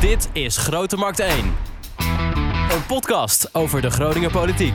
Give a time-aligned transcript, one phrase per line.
[0.00, 1.30] Dit is Grote Markt 1.
[2.70, 4.74] Een podcast over de Groninger politiek.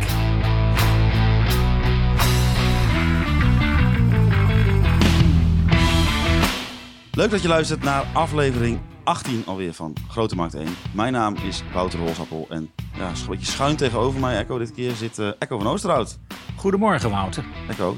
[7.12, 10.68] Leuk dat je luistert naar aflevering 18 alweer van Grote Markt 1.
[10.94, 14.92] Mijn naam is Wouter Holsappel en ja, een beetje schuin tegenover mij, Echo, dit keer
[14.92, 16.20] zit eh, Echo van Oosterhout.
[16.56, 17.44] Goedemorgen, Wouter.
[17.70, 17.98] Echo,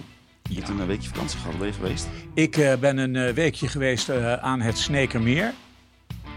[0.49, 2.07] je hebt een weekje vakantie gehad, ben je geweest?
[2.33, 4.09] Ik eh, ben een eh, weekje geweest
[4.41, 5.53] aan het Snekermeer.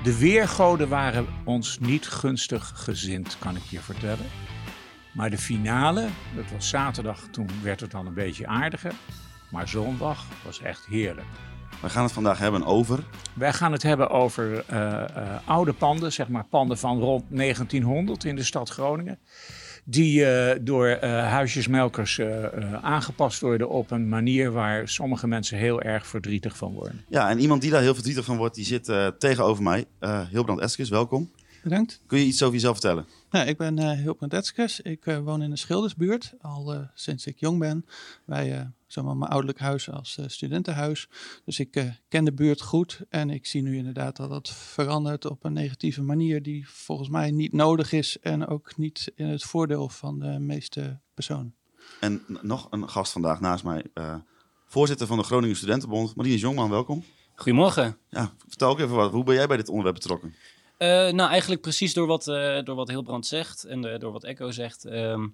[0.09, 4.27] De weergoden waren ons niet gunstig gezind, kan ik je vertellen.
[5.12, 8.93] Maar de finale, dat was zaterdag, toen werd het al een beetje aardiger.
[9.51, 11.27] Maar zondag was echt heerlijk.
[11.83, 13.05] We gaan het vandaag hebben over.
[13.34, 18.25] Wij gaan het hebben over eh, eh, oude panden, zeg maar panden van rond 1900
[18.25, 19.19] in de stad Groningen.
[19.91, 25.59] Die eh, door eh, huisjesmelkers eh, eh, aangepast worden op een manier waar sommige mensen
[25.59, 27.05] heel erg verdrietig van worden.
[27.09, 29.84] Ja, en iemand die daar heel verdrietig van wordt, die zit eh, tegenover mij.
[29.98, 31.30] Eh Hilbrand Eskes, welkom.
[31.62, 32.00] Bedankt.
[32.06, 33.06] Kun je iets over jezelf vertellen?
[33.31, 34.81] Nou, ik ben uh, Etskes.
[34.81, 37.87] Ik eh, woon in de Schildersbuurt al eh, sinds ik jong ben.
[38.25, 41.09] Wij, eh zowel mijn ouderlijk huis als eh, studentenhuis.
[41.45, 45.27] Dus ik eh, ken de buurt goed en ik zie nu inderdaad dat het verandert
[45.27, 49.42] op een negatieve manier die volgens mij niet nodig is en ook niet in het
[49.42, 51.55] voordeel van de meeste personen.
[52.01, 54.15] En nog een gast vandaag naast mij, eh,
[54.67, 57.05] voorzitter van de Groningen Studentenbond, Marines Jongman, welkom.
[57.35, 57.97] Goedemorgen.
[58.09, 59.13] Ja, vertel ook even wat.
[59.13, 60.35] Hoe ben jij bij dit onderwerp betrokken?
[60.79, 64.25] Eh, nou, eigenlijk precies door wat, eh door wat Hilbrand zegt en eh, door wat
[64.25, 64.85] Echo zegt.
[64.85, 65.27] Ehm,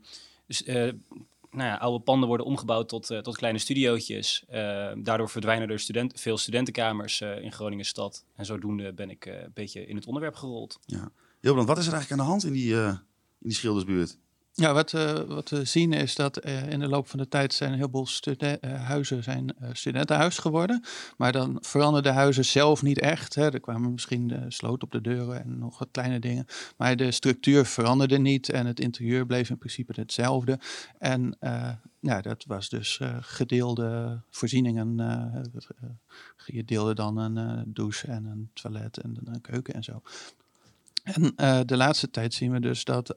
[1.50, 4.44] nou ja, oude panden worden omgebouwd tot, tot kleine studiootjes.
[4.48, 8.24] Eh, daardoor verdwijnen er student, veel studentenkamers in Groningen stad.
[8.34, 10.78] En zodoende ben ik een beetje in het onderwerp gerold.
[11.40, 12.98] Hilbrand, wat is er eigenlijk aan de hand in die, in
[13.38, 14.18] die Schildersbuurt?
[14.56, 17.54] Ja, wat, eh, wat we zien is dat eh, in de loop van de tijd
[17.54, 20.84] zijn een heleboel eh, huizen zijn studentenhuis geworden.
[21.16, 23.34] Maar dan veranderden de huizen zelf niet echt.
[23.34, 23.52] Hè.
[23.52, 26.46] Er kwamen misschien de sloot op de deuren en nog wat kleine dingen.
[26.76, 30.58] Maar de structuur veranderde niet en het interieur bleef in principe hetzelfde.
[30.98, 31.36] En
[32.00, 34.96] dat was dus gedeelde voorzieningen.
[36.46, 40.02] je deelde dan een douche en een toilet en een keuken en zo.
[41.02, 41.32] En
[41.66, 43.14] de laatste tijd zien we dus dat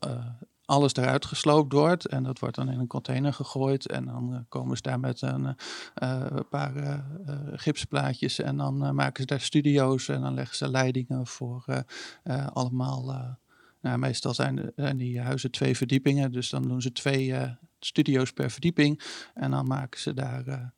[0.68, 2.06] alles eruit gesloopt wordt.
[2.06, 3.88] En dat wordt dan in een container gegooid.
[3.88, 5.56] En dan eh, komen ze daar met een
[5.94, 7.04] eh, eh, paar
[7.52, 8.40] gipsplaatjes.
[8.40, 10.08] En dan maken ze daar studio's.
[10.08, 11.84] En dan leggen ze leidingen voor
[12.54, 13.36] allemaal.
[13.82, 16.32] nou, meestal zijn, zijn die huizen twee verdiepingen.
[16.32, 17.36] Dus dan doen ze twee
[17.80, 19.02] studio's per verdieping.
[19.34, 20.74] En dan maken ze daar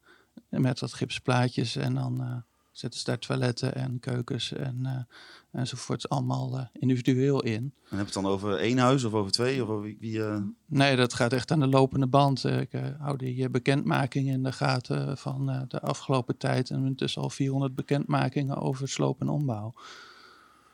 [0.50, 1.76] met wat gipsplaatjes.
[1.76, 5.08] En dan zetten ze daar toiletten en keukens en,
[5.52, 7.54] enzovoort allemaal eh, individueel in.
[7.90, 9.64] En heb je het dan over één huis of over twee?
[9.64, 12.46] Of over wie, eh, Nee, dat gaat echt aan de lopende band.
[12.46, 16.70] Eh, Ik eh, hou die bekendmakingen in de gaten van de afgelopen tijd.
[16.70, 19.74] En intussen al 400 bekendmakingen over sloop en ombouw.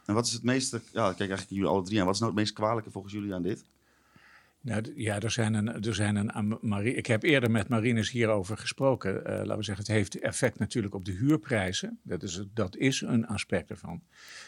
[0.06, 2.06] En wat is het meeste, ja, kijk eigenlijk jullie alle drie aan.
[2.06, 3.66] Wat is nou het meest kwalijke volgens jullie aan dit?
[4.66, 8.10] Nou, ja, er zijn een, er zijn een, aan Mari- ik heb eerder met Marines
[8.10, 9.26] hierover gesproken.
[9.26, 12.00] Eh, laten we zeggen, het heeft effect natuurlijk op de huurprijzen.
[12.04, 14.02] Dat is, dat is een aspect ervan.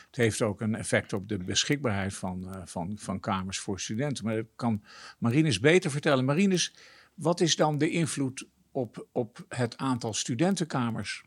[0.06, 4.25] Het heeft ook een effect op de beschikbaarheid van, eh, van, van kamers voor studenten.
[4.25, 4.83] Maar dat kan
[5.17, 6.25] Marines beter vertellen.
[6.25, 6.73] Marines,
[7.13, 11.23] wat is dan de invloed op, op het aantal studentenkamers?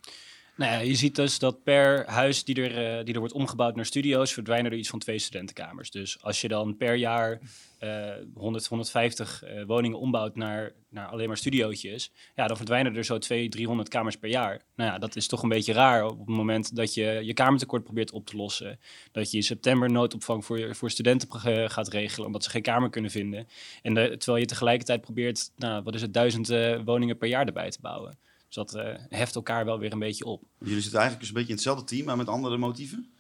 [0.61, 3.77] Nou ja, je ziet dus dat per huis die er, eh, die er wordt omgebouwd
[3.77, 5.91] naar studio's, verdwijnen er iets van twee studentenkamers.
[5.91, 7.41] Dus als je dan per jaar
[7.79, 13.05] eh 100, 150 eh, woningen ombouwt naar, naar alleen maar studiootjes, ja, dan verdwijnen er
[13.05, 14.63] zo 200, 300 kamers per jaar.
[14.77, 17.85] Nou ja, dat is toch een beetje raar op het moment dat je je kamertekort
[17.85, 18.79] probeert op te lossen.
[19.13, 22.91] Dat je in september noodopvang voor, voor studenten eh, gaat regelen, omdat ze geen kamer
[22.91, 23.49] kunnen vinden.
[23.83, 27.71] En terwijl je tegelijkertijd probeert, nou, wat is het, duizend eh, woningen per jaar erbij
[27.71, 28.19] te bouwen.
[28.51, 30.43] Dus dat eh, heft elkaar wel weer een beetje op.
[30.59, 33.11] Jullie zitten eigenlijk dus een beetje in hetzelfde team, maar met andere motieven?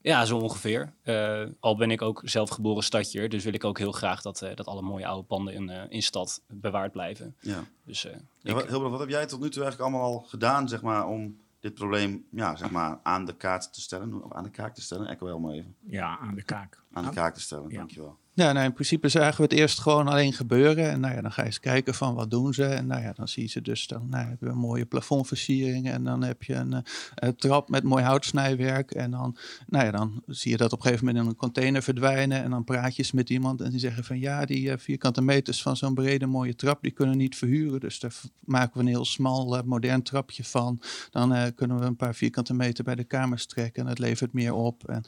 [0.00, 0.92] Ja, zo ongeveer.
[1.02, 4.42] Eh, al ben ik ook zelf geboren stadjer, dus wil ik ook heel graag dat,
[4.42, 7.36] eh, dat alle mooie oude panden in, eh in stad bewaard blijven.
[7.40, 7.64] Ja.
[7.84, 10.20] Dus eh, Ja, ik- wat, Hilbrand, wat heb jij tot nu toe eigenlijk allemaal al
[10.20, 14.24] gedaan, zeg maar, om dit probleem, ja, zeg maar, aan de kaart te stellen?
[14.24, 15.06] Of aan de kaak te stellen?
[15.08, 15.74] Echo helemaal even.
[15.86, 16.82] Ja, aan de kaak.
[16.92, 17.76] Aan de kaak te stellen, Ja.
[17.76, 18.18] dankjewel.
[18.36, 20.90] Ja, nou, in principe zagen we het eerst gewoon alleen gebeuren.
[20.90, 22.64] En nou ja, dan ga je eens kijken van wat doen ze.
[22.64, 25.90] En nou ja, dan zie je ze dus, dan nou, heb je een mooie plafondversiering.
[25.90, 26.84] En dan heb je een,
[27.14, 28.90] eh, trap met mooi houtsnijwerk.
[28.90, 29.36] En dan,
[29.66, 32.42] nou ja, dan zie je dat op een gegeven moment in een container verdwijnen.
[32.42, 35.62] En dan praat je met iemand en die zeggen van ja, die eh, vierkante meters
[35.62, 37.80] van zo'n brede mooie trap, die kunnen we niet verhuren.
[37.80, 40.80] Dus daar maken we een heel smal, eh, modern trapje van.
[41.10, 43.82] Dan kunnen we een paar vierkante meter bij de kamers trekken.
[43.82, 44.88] En het levert meer op.
[44.88, 45.04] En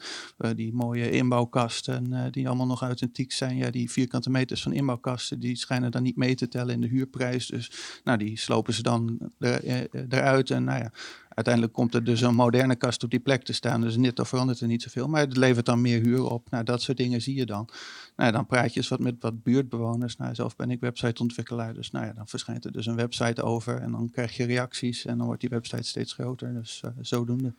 [0.55, 5.39] die mooie inbouwkasten, die allemaal nog uit een zijn, ja, die vierkante meters van inbouwkasten,
[5.39, 7.47] die schijnen dan niet mee te tellen in de huurprijs.
[7.47, 7.71] Dus
[8.03, 10.49] nou, die slopen ze dan er, eh, eruit.
[10.49, 10.91] En nou ja,
[11.29, 13.81] uiteindelijk komt er dus een moderne kast op die plek te staan.
[13.81, 15.07] Dus netto verandert er niet zoveel.
[15.07, 16.49] Maar het levert dan meer huur op.
[16.49, 17.69] Nou, dat soort dingen zie je dan.
[18.15, 20.17] Nou, dan praat je eens wat met wat buurtbewoners.
[20.17, 21.73] Nou, zelf ben ik websiteontwikkelaar.
[21.73, 23.77] Dus nou ja, dan verschijnt er dus een website over.
[23.81, 25.05] En dan krijg je reacties.
[25.05, 26.53] En dan wordt die website steeds groter.
[26.53, 27.53] Dus uh, zodoende.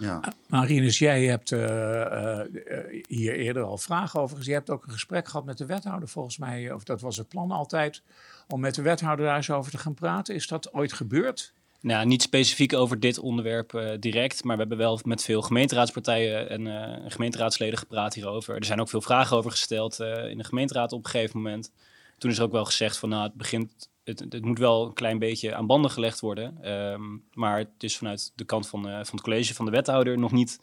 [0.00, 0.20] Ja.
[0.48, 2.40] Marinus, jij hebt uh, uh,
[3.08, 4.52] hier eerder al vragen over gezien.
[4.52, 6.72] Je hebt ook een gesprek gehad met de wethouder, volgens mij.
[6.72, 8.02] Of dat was het plan altijd,
[8.48, 10.34] om met de wethouder daar eens over te gaan praten.
[10.34, 11.52] Is dat ooit gebeurd?
[11.80, 16.50] Nou, niet specifiek over dit onderwerp uh, direct, maar we hebben wel met veel gemeenteraadspartijen
[16.50, 18.56] en uh, gemeenteraadsleden gepraat hierover.
[18.56, 21.72] Er zijn ook veel vragen over gesteld uh, in de gemeenteraad op een gegeven moment.
[22.18, 24.92] Toen is er ook wel gezegd van nou, het begint, het, het moet wel een
[24.92, 26.70] klein beetje aan banden gelegd worden.
[26.70, 30.32] Um, maar het is vanuit de kant van, van het college van de wethouder nog
[30.32, 30.60] niet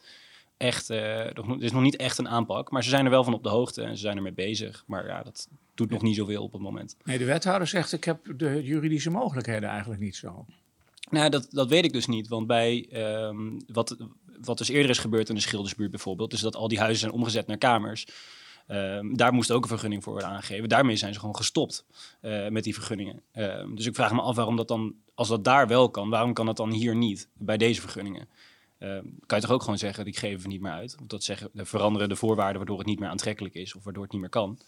[0.56, 2.70] echt, er is nog niet echt een aanpak.
[2.70, 4.84] Maar ze zijn er wel van op de hoogte en ze zijn ermee bezig.
[4.86, 6.96] Maar ja, dat doet nog niet zoveel op het moment.
[7.04, 10.46] Nee, de wethouder zegt ik heb de juridische mogelijkheden eigenlijk niet zo.
[11.10, 12.28] Nou, dat, dat weet ik dus niet.
[12.28, 12.88] Want bij
[13.26, 13.96] um, wat,
[14.40, 17.12] wat dus eerder is gebeurd in de Schildersbuurt bijvoorbeeld, is dat al die huizen zijn
[17.12, 18.06] omgezet naar kamers.
[18.70, 20.68] Um, daar moest ook een vergunning voor worden aangegeven.
[20.68, 21.86] Daarmee zijn ze gewoon gestopt
[22.22, 23.22] uh, met die vergunningen.
[23.34, 26.32] Uh, dus ik vraag me af waarom dat dan, als dat daar wel kan, waarom
[26.32, 28.28] kan dat dan hier niet bij deze vergunningen?
[28.78, 30.96] Uh, kan je toch ook gewoon zeggen, die geven we niet meer uit?
[31.00, 34.12] Of dat zeggen, veranderen de voorwaarden waardoor het niet meer aantrekkelijk is of waardoor het
[34.12, 34.58] niet meer kan.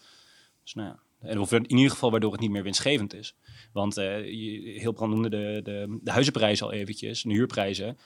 [0.63, 3.35] Dus nou ja, in ieder geval waardoor het niet meer winstgevend is.
[3.73, 4.05] Want uh,
[4.79, 7.97] heel brand noemde de, de, de huizenprijzen al eventjes, de huurprijzen.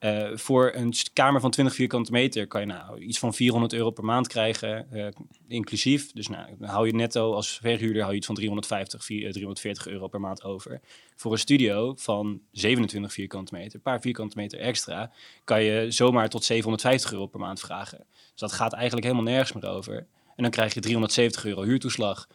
[0.00, 3.90] Uh, voor een kamer van 20 vierkante meter kan je nou iets van 400 euro
[3.90, 5.06] per maand krijgen, uh,
[5.48, 6.12] inclusief.
[6.12, 10.08] Dus nou, hou je netto als verhuurder hou je iets van 350, 4, 340 euro
[10.08, 10.80] per maand over.
[11.16, 15.12] Voor een studio van 27 vierkante meter, een paar vierkante meter extra,
[15.44, 17.98] kan je zomaar tot 750 euro per maand vragen.
[18.30, 20.06] Dus dat gaat eigenlijk helemaal nergens meer over.
[20.36, 22.28] En dan krijg je 370 euro huurtoeslag.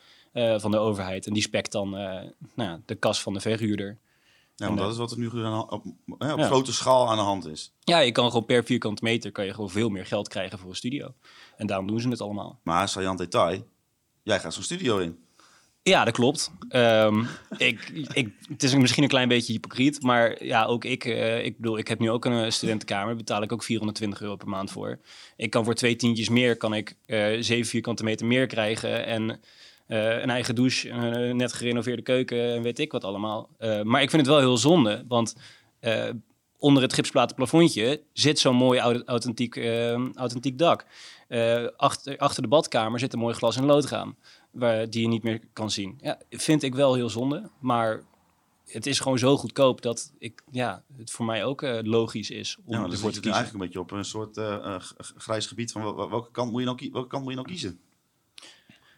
[0.57, 1.27] Van de overheid.
[1.27, 3.97] En die spekt dan nou ja, de kas van de verhuurder.
[4.55, 6.45] Ja, want dat is wat er nu op, op, op ja.
[6.45, 7.73] grote schaal aan de hand is.
[7.79, 10.69] Ja, je kan gewoon per vierkante meter kan je gewoon veel meer geld krijgen voor
[10.69, 11.13] een studio.
[11.57, 12.59] En daarom doen ze het allemaal.
[12.63, 13.67] Maar saillant detail,
[14.23, 15.25] jij gaat zo'n studio in.
[15.83, 16.51] Ja, dat klopt.
[16.69, 21.45] Um, ik, ik, het is misschien een klein beetje hypocriet, maar ja, ook ik, uh,
[21.45, 24.71] ik bedoel, ik heb nu ook een studentenkamer, betaal ik ook 420 euro per maand
[24.71, 24.99] voor.
[25.35, 29.39] Ik kan voor twee tientjes meer, kan ik uh, zeven vierkante meter meer krijgen en
[29.87, 33.49] uh, een eigen douche, een uh, net gerenoveerde keuken en weet ik wat allemaal.
[33.59, 35.35] Uh, maar ik vind het wel heel zonde, want
[36.57, 39.57] onder het gipsplaten plafondje zit zo'n mooi authentiek,
[40.13, 40.85] authentiek dak.
[41.77, 44.15] achter, achter de badkamer zit een mooi glas- en loodraam,
[44.51, 45.97] waar, die je niet meer kan zien.
[46.01, 48.03] Ja, vind ik wel heel zonde, maar
[48.65, 52.73] het is gewoon zo goedkoop dat ik, ja, het voor mij ook logisch is om
[52.73, 53.21] ja, ervoor te kiezen.
[53.21, 53.31] kiezen.
[53.31, 54.39] eigenlijk een beetje op een soort
[55.17, 57.79] grijs gebied van welke kant moet je nou, welke kant moet je nou kiezen?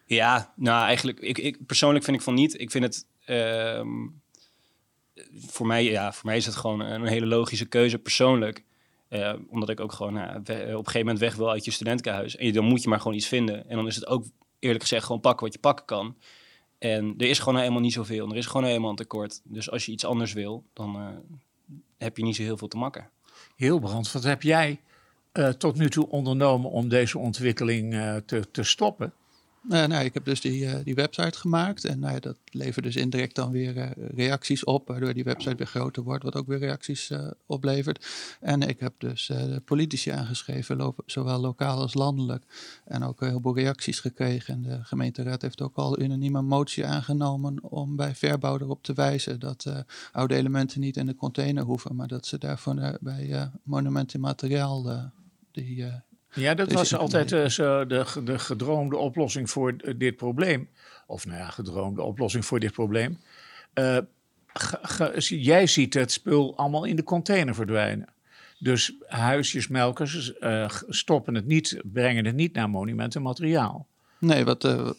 [0.08, 2.60] Ja, nou eigenlijk, ik, ik, persoonlijk vind ik van niet.
[2.60, 3.06] Ik vind het,
[3.76, 4.20] um,
[5.34, 8.64] voor, mij, ja, voor mij is het gewoon een hele logische keuze persoonlijk.
[9.08, 12.36] Uh, omdat ik ook gewoon nou, op een gegeven moment weg wil uit je studentenhuis.
[12.36, 13.68] En dan moet je maar gewoon iets vinden.
[13.68, 14.24] En dan is het ook
[14.58, 16.16] eerlijk gezegd gewoon pakken wat je pakken kan.
[16.78, 18.24] En er is gewoon nou helemaal niet zoveel.
[18.24, 19.40] En er is gewoon nou helemaal een tekort.
[19.44, 21.08] Dus als je iets anders wil, dan uh,
[21.98, 23.10] heb je niet zo heel veel te makken.
[23.56, 24.12] Heel brand.
[24.12, 24.80] Wat heb jij
[25.32, 27.92] uh, tot nu toe ondernomen om deze ontwikkeling
[28.26, 29.12] te, te stoppen?
[29.64, 32.96] Uh, nou, ik heb dus die, uh, die website gemaakt en nou, dat levert dus
[32.96, 36.58] indirect dan weer uh, reacties op, waardoor die website weer groter wordt, wat ook weer
[36.58, 37.12] reacties
[37.46, 38.06] oplevert.
[38.40, 39.32] En ik heb dus
[39.64, 42.44] politici aangeschreven, zowel lokaal als landelijk,
[42.84, 44.54] en ook heel veel reacties gekregen.
[44.54, 48.92] En de gemeenteraad heeft ook al unaniem een motie aangenomen om bij verbouw erop te
[48.92, 49.72] wijzen dat
[50.12, 55.10] oude elementen niet in de container hoeven, maar dat ze daarvoor bij monumenten materiaal
[55.52, 55.86] die
[56.32, 60.68] ja, dat was altijd uh, zo de, de gedroomde oplossing voor dit probleem.
[61.06, 63.18] Of nou ja, gedroomde oplossing voor dit probleem.
[63.74, 63.98] Uh,
[65.18, 68.08] jij ziet het spul allemaal in de container verdwijnen.
[68.58, 73.86] Dus huisjesmelkers uh, stoppen het niet, brengen het niet naar monumentenmateriaal.
[74.18, 74.90] Nee, wat, uh,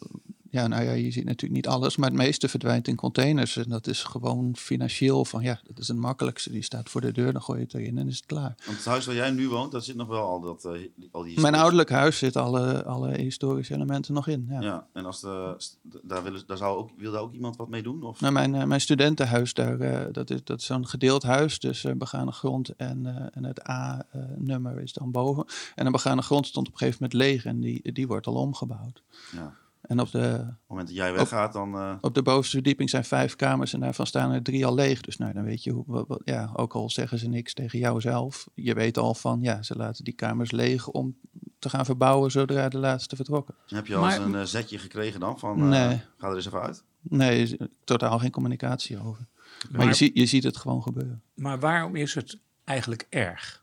[0.50, 3.56] ja, nou ja, je ziet natuurlijk niet alles, maar het meeste verdwijnt in containers.
[3.56, 6.50] En dat is gewoon financieel van, ja, dat is het makkelijkste.
[6.50, 8.54] Die staat voor de deur, dan gooi je het erin en is het klaar.
[8.64, 11.22] Want het huis waar jij nu woont, daar zit nog wel al, dat, uh, al
[11.22, 11.40] die...
[11.40, 14.60] Mijn ouderlijk huis zit alle, alle historische elementen nog in, ja.
[14.60, 15.56] Ja, en als de,
[16.02, 18.02] daar, willen, daar zou ook, wil daar ook iemand wat mee doen?
[18.02, 18.20] Of?
[18.20, 21.58] Nou, mijn, uh, mijn studentenhuis, daar, uh, dat is, dat is zo'n gedeeld huis.
[21.58, 25.44] Dus begane grond en, en het A-nummer is dan boven.
[25.74, 28.34] En de begane grond stond op een gegeven moment leeg en die, die wordt al
[28.34, 29.02] omgebouwd.
[29.32, 29.54] Ja.
[29.90, 31.74] En op de, op het moment dat jij weggaat, dan...
[31.74, 31.94] Uh...
[32.00, 35.00] Op de bovenste verdieping zijn vijf kamers en daarvan staan er drie al leeg.
[35.00, 37.78] Dus nou, dan weet je, hoe, wat, wat, ja, ook al zeggen ze niks tegen
[37.78, 41.16] jou zelf, je weet al van, ja, ze laten die kamers leeg om
[41.58, 43.54] te gaan verbouwen zodra de laatste vertrokken.
[43.66, 45.38] Heb je al eens Maar- een eh, zetje gekregen dan?
[45.38, 46.00] Van, eh, Nee.
[46.18, 46.84] Ga er eens even uit.
[47.00, 49.26] Nee, totaal geen communicatie over.
[49.70, 51.22] Maar, Maar- je, ziet, je ziet het gewoon gebeuren.
[51.34, 53.59] Maar waarom is het eigenlijk erg?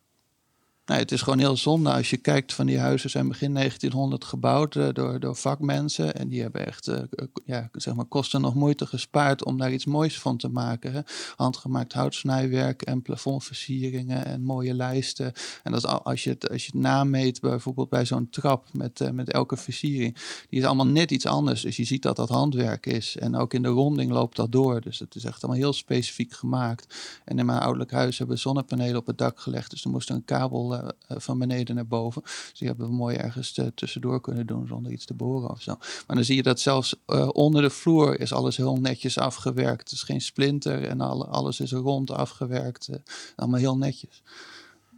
[0.87, 4.23] Nee, het is gewoon heel zonde als je kijkt van die huizen zijn begin 1900
[4.23, 6.15] gebouwd eh, door, door vakmensen.
[6.15, 6.99] En die hebben echt eh,
[7.33, 10.93] k- ja, zeg maar kosten nog moeite gespaard om daar iets moois van te maken.
[10.93, 10.99] Hè.
[11.35, 15.33] Handgemaakt houtsnijwerk en plafondversieringen en mooie lijsten.
[15.63, 19.09] En dat als, je het, als je het nameet bijvoorbeeld bij zo'n trap met, eh,
[19.09, 20.17] met elke versiering.
[20.49, 21.61] Die is allemaal net iets anders.
[21.61, 23.17] Dus je ziet dat dat handwerk is.
[23.17, 24.81] En ook in de ronding loopt dat door.
[24.81, 26.95] Dus het is echt allemaal heel specifiek gemaakt.
[27.25, 29.69] En in mijn ouderlijk huis hebben we zonnepanelen op het dak gelegd.
[29.69, 32.21] Dus er moest een kabel eh, eh, van beneden naar boven.
[32.21, 35.61] Dus die hebben we mooi ergens eh, tussendoor kunnen doen zonder iets te boren of
[35.61, 35.75] zo.
[35.77, 36.95] Maar dan zie je dat zelfs
[37.31, 39.83] onder de vloer is alles heel netjes afgewerkt.
[39.83, 42.89] Het is geen splinter en alle, alles is rond afgewerkt.
[43.35, 44.21] allemaal heel netjes.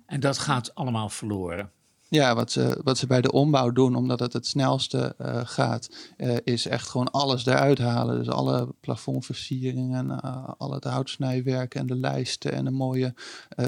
[0.06, 1.72] En dat gaat allemaal verloren.
[2.10, 5.90] Ja, wat ze, wat ze bij de ombouw doen, omdat het het snelste eh, gaat,
[6.18, 8.18] eh, is echt gewoon alles eruit halen.
[8.18, 13.14] Dus alle plafondversieringen, eh, al het houtsnijwerk en de lijsten en de mooie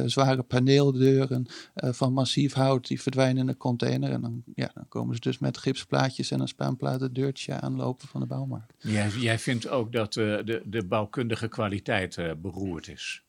[0.06, 4.12] zware paneeldeuren van massief hout, die verdwijnen in de container.
[4.12, 8.20] En dan, ja, dan komen ze dus met gipsplaatjes en een spaanplaten deurtje aanlopen van
[8.20, 8.74] de bouwmarkt.
[8.78, 13.24] Jij, jij vindt ook dat de, de bouwkundige kwaliteit beroerd is.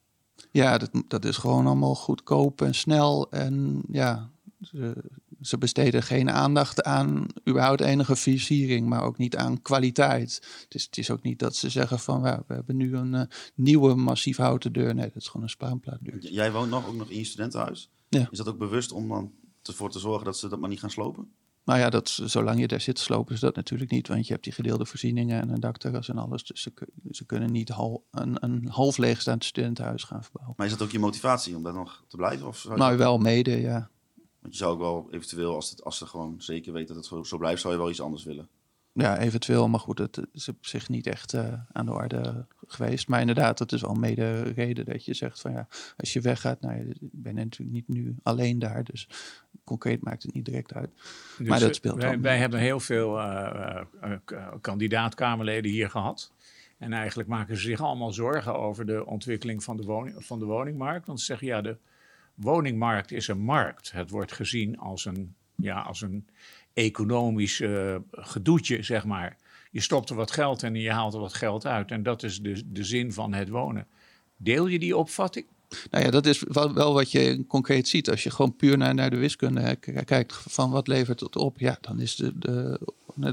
[0.50, 3.30] Ja, dat, dat is gewoon allemaal goedkoop en snel.
[3.30, 4.30] En ja,
[4.62, 5.04] ze,
[5.40, 10.34] ze besteden geen aandacht aan überhaupt enige versiering, maar ook niet aan kwaliteit.
[10.64, 13.14] Het is, het is ook niet dat ze zeggen van "Ja, we hebben nu een
[13.14, 13.22] eh,
[13.54, 14.94] nieuwe massief houten deur.
[14.94, 16.18] Nee, dat is gewoon een spaanplaatdeur.
[16.18, 17.90] Jij woont nog, ook nog in je studentenhuis.
[18.08, 18.28] Ja.
[18.30, 20.90] Is dat ook bewust om dan ervoor te zorgen dat ze dat maar niet gaan
[20.90, 21.30] slopen?
[21.64, 24.08] Nou ja, dat, zolang je daar zit, slopen ze dat natuurlijk niet.
[24.08, 26.44] Want je hebt die gedeelde voorzieningen en een dakterras en alles.
[26.44, 26.72] Dus ze,
[27.10, 30.54] ze kunnen niet hal, een, een half leegstaand studentenhuis gaan verbouwen.
[30.56, 32.46] Maar is dat ook je motivatie om daar nog te blijven?
[32.46, 33.90] Of Maar wel mede, ja.
[34.42, 37.06] Want je zou ook wel eventueel, als, het, als ze gewoon zeker weten dat het
[37.06, 38.48] zo, zo blijft, zou je wel iets anders willen.
[38.94, 43.08] Ja, eventueel, maar goed, het is op zich niet echt eh, aan de orde geweest.
[43.08, 46.60] Maar inderdaad, dat is wel mede reden dat je zegt van ja, als je weggaat,
[46.60, 49.08] nou ja, ik ben natuurlijk niet nu alleen daar, dus
[49.64, 50.90] concreet maakt het niet direct uit.
[51.38, 55.70] Dus, Maar dat eh, speelt wij, wel wij hebben heel veel eh, eh, k- kandidaat-Kamerleden
[55.70, 56.32] hier gehad.
[56.78, 60.44] En eigenlijk maken ze zich allemaal zorgen over de ontwikkeling van de, woning, van de
[60.44, 61.06] woningmarkt.
[61.06, 61.76] Want ze zeggen ja, de
[62.42, 63.92] woningmarkt is een markt.
[63.92, 66.26] Het wordt gezien als een, ja, als een
[66.72, 69.36] economisch eh, gedoetje, zeg maar.
[69.70, 71.90] Je stopt er wat geld in en je haalt er wat geld uit.
[71.90, 73.86] En dat is de, de zin van het wonen.
[74.36, 75.46] Deel je die opvatting?
[75.90, 78.10] Nou ja, dat is wel, wat je concreet ziet.
[78.10, 81.78] Als je gewoon puur naar, naar de wiskunde kijkt van wat levert het op, ja,
[81.80, 82.80] dan is de, de,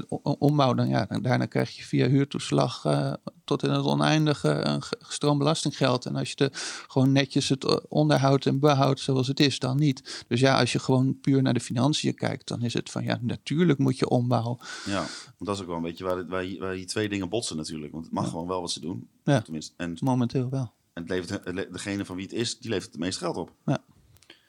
[0.08, 3.12] o- ombouw, dan, ja, dan, daarna krijg je via huurtoeslag eh,
[3.44, 6.06] tot in het oneindige een ge- gestroomd belastinggeld.
[6.06, 6.50] En als je de,
[6.88, 10.24] gewoon netjes het eh, onderhoudt en behoudt zoals het is, dan niet.
[10.28, 13.18] Dus ja, als je gewoon puur naar de financiën kijkt, dan is het van ja,
[13.22, 14.58] natuurlijk moet je ombouwen.
[14.84, 15.08] Ja, want
[15.38, 17.92] dat is ook wel een beetje waar, het- waar, die- waar twee dingen botsen natuurlijk.
[17.92, 19.08] Want het mag gewoon wel wat ze doen.
[19.24, 19.40] Ja.
[19.40, 20.72] Tenminste, en, Momenteel wel.
[20.92, 23.52] en het levert, degene van wie het is, die levert het meeste geld op.
[23.66, 23.78] Ja.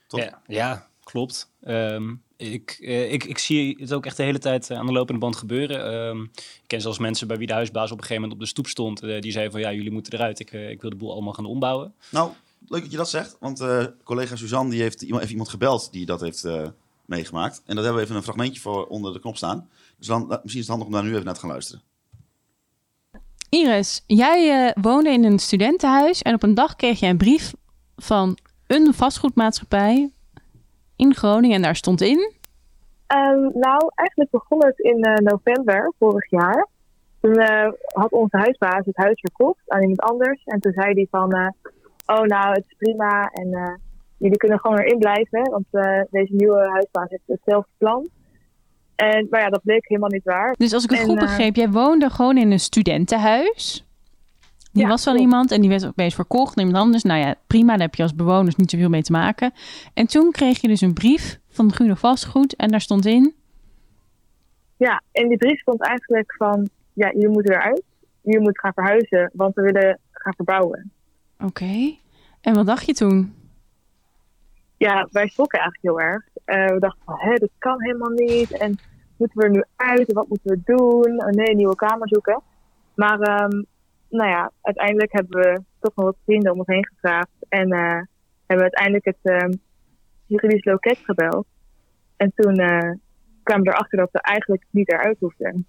[0.07, 0.19] Toch?
[0.19, 1.51] Ja, ja klopt.
[1.61, 4.91] Ehm, ik, eh, ik, ik zie het ook echt de hele tijd eh, aan de
[4.91, 5.85] lopende band gebeuren.
[5.85, 8.51] Ehm, ik ken zelfs mensen bij wie de huisbaas op een gegeven moment op de
[8.51, 9.01] stoep stond.
[9.01, 10.39] eh, die zeiden van ja, jullie moeten eruit.
[10.39, 11.93] Ik, ik wil de boel allemaal gaan ombouwen.
[12.09, 12.31] Nou,
[12.67, 13.37] leuk dat je dat zegt.
[13.39, 16.67] Want eh, collega Suzanne die heeft iemand, heeft iemand gebeld die dat heeft eh,
[17.05, 17.61] meegemaakt.
[17.65, 19.69] En daar hebben we even een fragmentje voor onder de knop staan.
[19.97, 21.81] Dus dan, misschien is het handig om daar nu even naar te gaan luisteren.
[23.49, 27.53] Iris, jij eh, woonde in een studentenhuis en op een dag kreeg jij een brief
[27.95, 30.09] van een vastgoedmaatschappij
[31.01, 32.31] in Groningen en daar stond in.
[33.07, 36.67] Ehm, nou, eigenlijk begon het in eh, november vorig jaar.
[37.21, 40.43] Toen eh, had onze huisbaas het huis verkocht aan iemand anders.
[40.43, 41.47] En toen zei hij van, eh,
[42.05, 43.79] oh nou, het is prima en
[44.17, 45.49] jullie kunnen gewoon erin blijven.
[45.49, 45.65] Want
[46.09, 48.09] deze nieuwe huisbaas heeft hetzelfde plan.
[48.95, 50.55] En, maar ja, dat bleek helemaal niet waar.
[50.57, 53.85] Dus als ik het En, goed begreep, jij woonde gewoon in een studentenhuis.
[54.71, 57.03] Die Ja, was van iemand en die werd opeens verkocht aan iemand anders.
[57.03, 59.53] Nou ja, prima, daar heb je als bewoners niet zoveel mee te maken.
[59.93, 63.33] En toen kreeg je dus een brief van Groene Vastgoed en daar stond in...
[64.77, 67.83] Ja, en die brief stond eigenlijk van, ja, jullie moeten eruit.
[68.21, 70.91] Jullie moeten gaan verhuizen, want we willen gaan verbouwen.
[71.39, 71.95] Oké,
[72.41, 73.33] en wat dacht je toen?
[74.85, 76.23] ja, wij schrokken eigenlijk heel erg.
[76.45, 78.51] Eh, we dachten van, hé, dat kan helemaal niet.
[78.51, 78.79] En
[79.17, 80.07] moeten we er nu uit?
[80.07, 81.23] En wat moeten we doen?
[81.23, 82.41] Oh, nee, een nieuwe kamer zoeken.
[82.95, 83.63] Maar, ehm,
[84.11, 87.45] nou ja, uiteindelijk hebben we toch nog wat vrienden om ons heen gevraagd.
[87.49, 88.01] En eh,
[88.45, 89.51] hebben we uiteindelijk het ehm
[90.25, 91.45] juridisch loket gebeld.
[92.17, 92.91] En toen eh,
[93.43, 95.67] kwamen we erachter dat we eigenlijk niet eruit hoefden.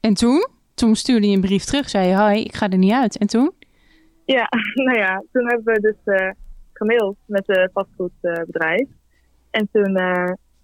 [0.00, 0.46] En toen?
[0.74, 3.18] Toen stuurde je een brief terug, zei je, hoi, ik ga er niet uit.
[3.18, 3.52] En toen?
[4.24, 4.48] Ja,
[4.86, 6.30] nou ja, toen hebben we dus eh,
[6.72, 8.88] gemaild met het vastgoedbedrijf.
[9.50, 9.94] en toen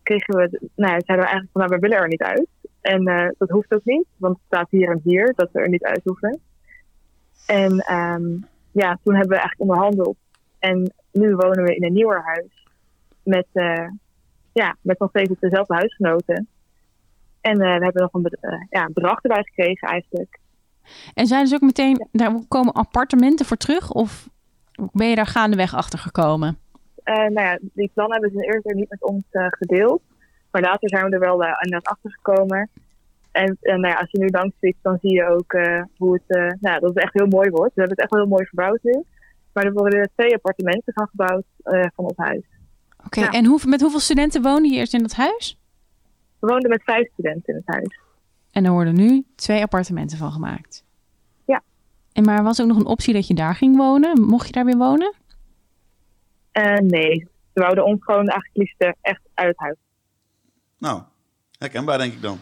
[0.03, 2.49] kregen we, nou ja, zeiden we eigenlijk van, nou, we willen er niet uit.
[2.81, 5.85] En dat hoeft ook niet, want het staat hier en hier dat we er niet
[5.85, 6.41] uit hoeven.
[7.47, 8.25] En ehm,
[8.73, 10.17] ja, toen hebben we eigenlijk onderhandeld.
[10.59, 12.67] En nu wonen we in een nieuwer huis.
[13.23, 13.89] Met, eh,
[14.53, 16.49] ja, met nog steeds dezelfde huisgenoten.
[17.41, 20.39] En eh, we hebben nog een eh, ja, bedrag erbij gekregen eigenlijk.
[21.15, 23.93] En zijn dus ook meteen, daar komen appartementen voor terug?
[23.93, 24.29] Of
[24.93, 26.59] ben je daar gaandeweg achter gekomen?
[27.05, 30.03] Nou ja, die plannen hebben ze eerst niet met ons gedeeld.
[30.51, 32.71] Maar later zijn we er wel uh, inderdaad achter gekomen.
[33.35, 36.13] En, en nou ja, als je nu langs fietst, dan zie je ook uh, hoe
[36.13, 37.75] het, uh, nou, dat het echt heel mooi wordt.
[37.75, 39.05] We hebben het echt wel heel mooi verbouwd nu.
[39.53, 42.45] Maar er worden er twee appartementen van gebouwd uh, van ons huis.
[42.97, 43.31] Oké, okay, ja.
[43.31, 45.59] en hoe, met hoeveel studenten wonen je eerst in dat huis?
[46.39, 47.99] We woonden met vijf studenten in het huis.
[48.51, 50.85] En er worden nu twee appartementen van gemaakt?
[51.45, 51.63] Ja.
[52.13, 54.21] En maar was ook nog een optie dat je daar ging wonen?
[54.21, 55.15] Mocht je daar weer wonen?
[56.53, 59.77] Uh, nee, we wouden ons gewoon eigenlijk liefst echt uit het huis.
[60.79, 61.03] Nou,
[61.59, 62.39] herkenbaar denk ik dan.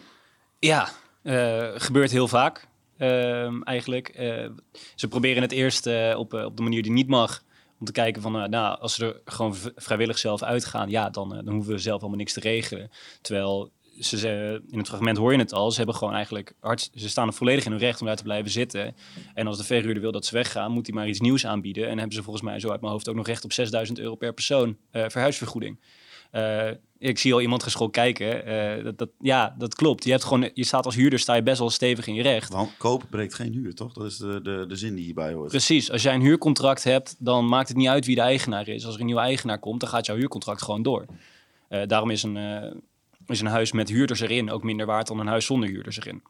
[0.64, 0.88] Ja,
[1.22, 4.18] uh, gebeurt heel vaak uh, eigenlijk.
[4.18, 4.48] Uh,
[4.94, 7.42] ze proberen het eerst op, op de manier die niet mag.
[7.80, 11.54] Om te kijken van, nou, als ze er gewoon vrijwillig zelf uitgaan, ja, dan, dan
[11.54, 12.90] hoeven we zelf allemaal niks te regelen.
[13.20, 16.90] Terwijl ze, ze, in het fragment hoor je het al, ze hebben gewoon eigenlijk hard,
[16.94, 18.96] ze staan er volledig in hun recht om daar te blijven zitten.
[19.34, 21.88] En als de verhuurder wil dat ze weggaan, moet hij maar iets nieuws aanbieden.
[21.88, 24.14] En hebben ze volgens mij zo uit mijn hoofd ook nog recht op 6000 euro
[24.14, 25.78] per persoon verhuisvergoeding.
[26.32, 28.48] Uh, ik zie al iemand geschokt kijken.
[28.78, 30.04] Uh, dat, dat, ja, dat klopt.
[30.04, 32.52] Je, hebt gewoon, je staat als huurder sta je best wel stevig in je recht.
[32.52, 33.92] Want koop breekt geen huur, toch?
[33.92, 35.50] Dat is de, de, de zin die hierbij hoort.
[35.50, 35.90] Precies.
[35.90, 38.84] Als jij een huurcontract hebt, dan maakt het niet uit wie de eigenaar is.
[38.84, 41.06] Als er een nieuwe eigenaar komt, dan gaat jouw huurcontract gewoon door.
[41.68, 42.36] Uh, daarom is een,
[43.26, 46.22] is een huis met huurders erin ook minder waard dan een huis zonder huurders erin.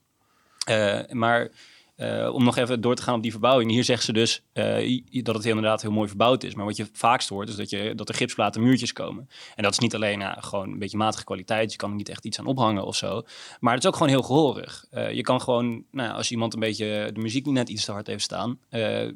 [1.16, 1.50] maar
[1.96, 3.70] uh, om nog even door te gaan op die verbouwing.
[3.70, 6.54] Hier zeggen ze dus uh, dat het inderdaad heel mooi verbouwd is.
[6.54, 9.28] Maar wat je vaakst hoort is dat, je, dat er gipsplaten muurtjes komen.
[9.54, 11.72] En dat is niet alleen nou, gewoon een beetje matige kwaliteit.
[11.72, 13.22] Je kan er niet echt iets aan ophangen of zo.
[13.60, 14.84] Maar het is ook gewoon heel gehoorig.
[14.90, 17.92] Uh, je kan gewoon, nou, als iemand een beetje de muziek niet net iets te
[17.92, 18.58] hard heeft staan...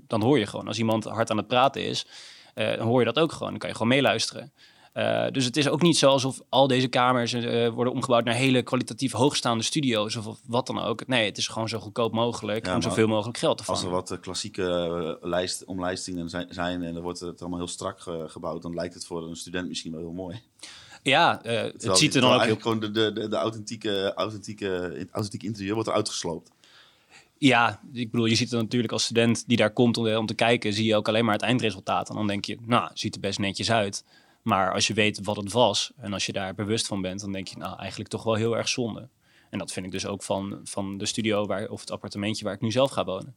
[0.07, 0.67] dan hoor je gewoon.
[0.67, 2.07] Als iemand hard aan het praten is,
[2.55, 3.51] dan hoor je dat ook gewoon.
[3.51, 4.53] Dan kan je gewoon meeluisteren.
[4.97, 8.35] Uh, dus het is ook niet zo alsof al deze kamers uh, worden omgebouwd naar
[8.35, 11.07] hele kwalitatief hoogstaande studio's of, of, wat dan ook.
[11.07, 13.81] Nee, het is gewoon zo goedkoop mogelijk ja, om zoveel mogelijk geld te vangen.
[13.81, 17.69] Als er wat uh, klassieke lijst, omlijstingen zijn, zijn, en er wordt het allemaal heel
[17.69, 20.41] strak gebouwd, dan lijkt het voor een student misschien wel heel mooi.
[21.03, 22.57] Ja, het ziet er dan ook heel...
[22.61, 26.51] gewoon de, de, de, authentieke, authentieke, authentieke interieur wordt er uitgesloopt.
[27.39, 30.35] Ja, ik bedoel, je ziet het natuurlijk als student die daar komt om, om te
[30.35, 32.09] kijken, zie je ook alleen maar het eindresultaat.
[32.09, 34.05] En dan denk je, nou, ziet er best netjes uit.
[34.47, 37.33] Maar als je weet wat het was en als je daar bewust van bent, dan
[37.33, 39.09] denk je, nou, eigenlijk toch wel heel erg zonde.
[39.51, 42.55] En dat vind ik dus ook van, van de studio waar, of het appartementje waar
[42.55, 43.35] ik nu zelf ga wonen.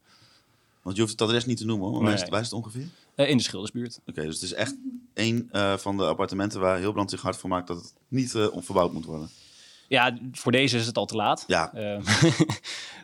[0.81, 2.03] Want je hoeft het adres niet te noemen, hoor.
[2.03, 2.87] Waar, is, het, waar is het ongeveer?
[3.15, 3.97] Uh, in de Schildersbuurt.
[3.99, 4.75] Oké, okay, dus het is echt
[5.13, 8.33] één uh, van de appartementen waar heel Brand zich hard voor maakt dat het niet
[8.33, 9.29] uh, onverbouwd moet worden.
[9.87, 11.43] Ja, voor deze is het al te laat.
[11.47, 11.71] Ja.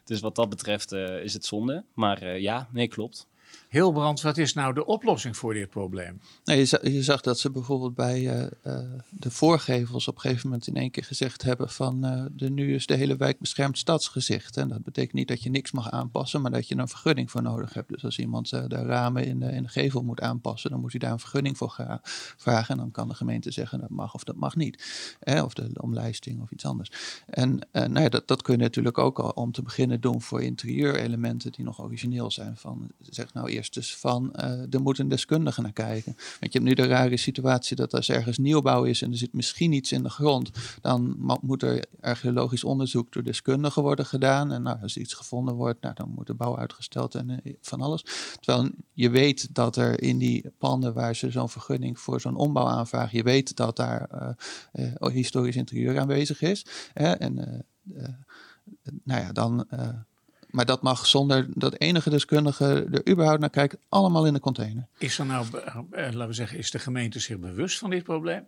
[0.03, 1.83] dus wat dat betreft is het zonde.
[1.93, 3.27] Maar ja, nee, klopt.
[3.75, 6.21] Hilbrand, wat is nou de oplossing voor dit probleem?
[6.43, 10.67] Nou, je, zag, dat ze bijvoorbeeld bij uh, uh, de voorgevels op een gegeven moment
[10.67, 14.57] in één keer gezegd hebben van uh, de, nu is de hele wijk beschermd stadsgezicht.
[14.57, 17.41] En dat betekent niet dat je niks mag aanpassen, maar dat je een vergunning voor
[17.41, 17.89] nodig hebt.
[17.89, 20.99] Dus als iemand de ramen in de, in de gevel moet aanpassen, dan moet hij
[20.99, 21.99] daar een vergunning voor
[22.37, 22.73] vragen.
[22.75, 24.83] En dan kan de gemeente zeggen dat mag of dat mag niet.
[25.19, 26.91] Eh, of de omlijsting of iets anders.
[27.25, 30.41] En nou ja, dat, dat kun je natuurlijk ook al om te beginnen doen voor
[30.41, 32.57] interieurelementen die nog origineel zijn.
[32.57, 36.13] Van, zeg nou eerst dus van, uh, er moet een deskundige naar kijken.
[36.15, 39.33] Want je hebt nu de rare situatie dat als ergens nieuwbouw is en er zit
[39.33, 40.51] misschien iets in de grond,
[40.81, 44.51] dan moet er archeologisch onderzoek door deskundigen worden gedaan.
[44.51, 47.81] En nou, als iets gevonden wordt, nou, dan moet de bouw uitgesteld en uh, van
[47.81, 48.05] alles.
[48.39, 52.67] Terwijl je weet dat er in die panden waar ze zo'n vergunning voor zo'n ombouw
[52.67, 54.09] aanvragen, je weet dat daar
[54.73, 56.65] uh, historisch interieur aanwezig is.
[56.93, 57.65] en
[59.03, 59.67] nou ja, dan
[60.55, 64.87] maar dat mag zonder dat enige deskundige er überhaupt naar kijkt, allemaal in de container.
[64.97, 65.45] Is er nou,
[65.91, 68.45] laten we zeggen, is de gemeente zich bewust van dit probleem?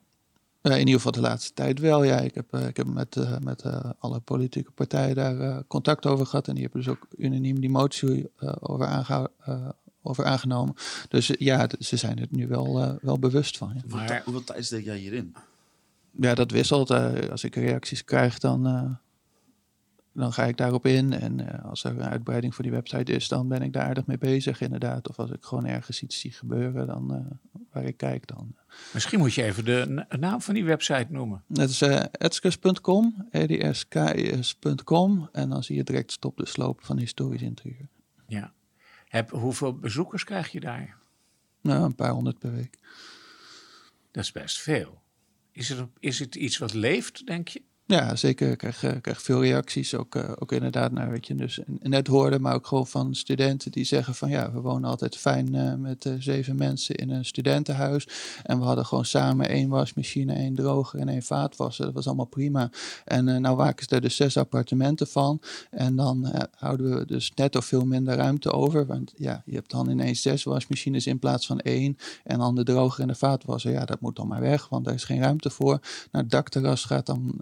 [0.61, 2.19] Uh, in ieder geval de laatste tijd wel, ja.
[2.19, 3.63] Ik heb, uh, ik heb met, uh, met
[3.99, 6.47] alle politieke partijen daar contact over gehad.
[6.47, 9.31] En die hebben dus ook unaniem die motie over, aange
[10.01, 10.75] over aangenomen.
[11.09, 13.71] Dus ja, ze zijn er nu wel, wel bewust van.
[13.75, 13.81] Ja.
[13.87, 15.35] Maar hoeveel tijd steek jij hierin?
[16.11, 16.91] Ja, dat wisselt.
[17.31, 18.97] als ik reacties krijg, dan
[20.17, 21.13] dan ga ik daarop in.
[21.13, 24.05] En uh, als er een uitbreiding voor die website is, dan ben ik daar aardig
[24.05, 25.09] mee bezig, inderdaad.
[25.09, 27.19] Of als ik gewoon ergens iets zie gebeuren, dan uh,
[27.71, 28.55] waar ik kijk dan.
[28.93, 31.43] Misschien moet je even de naam van die website noemen.
[31.53, 35.29] Het is uh, edskus.com, edskis.com.
[35.31, 37.87] En dan zie je direct stop de sloop van historisch interieur.
[38.27, 38.53] Ja.
[39.07, 40.97] Heb, hoeveel bezoekers krijg je daar?
[41.61, 42.77] Nou, een paar honderd per week.
[44.11, 45.01] Dat is best veel.
[45.51, 47.61] Is het, is het iets wat leeft, denk je?
[47.87, 48.51] Ja, zeker.
[48.51, 49.95] Ik krijg, eh, krijg veel reacties.
[49.95, 53.71] Ook, eh, ook inderdaad, naar weet je, dus net hoorde, maar ook gewoon van studenten
[53.71, 58.07] die zeggen van ja, we wonen altijd fijn eh, met zeven mensen in een studentenhuis.
[58.43, 61.85] En we hadden gewoon samen één wasmachine, één droger en één vaatwasser.
[61.85, 62.69] Dat was allemaal prima.
[63.05, 65.41] En nou maken ze er dus zes appartementen van.
[65.71, 68.85] En dan houden we dus net of veel minder ruimte over.
[68.85, 71.97] Want ja, je hebt dan ineens zes wasmachines in plaats van één.
[72.23, 73.71] En dan de droger en de vaatwasser.
[73.71, 75.79] Ja, dat moet dan maar weg, want daar is geen ruimte voor.
[76.11, 77.35] Nou, het dakterras gaat dan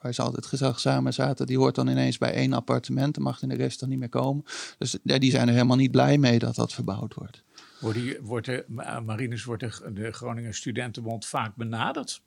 [0.00, 3.42] waar ze altijd gezellig samen zaten, die hoort dan ineens bij één appartement en mag
[3.42, 4.44] in de rest dan niet meer komen.
[4.78, 7.42] Dus ja, die zijn er helemaal niet blij mee dat dat verbouwd wordt.
[7.80, 8.64] Wordt, wordt de,
[9.04, 12.22] Marines, wordt de, de Groningen Studentenbond vaak benaderd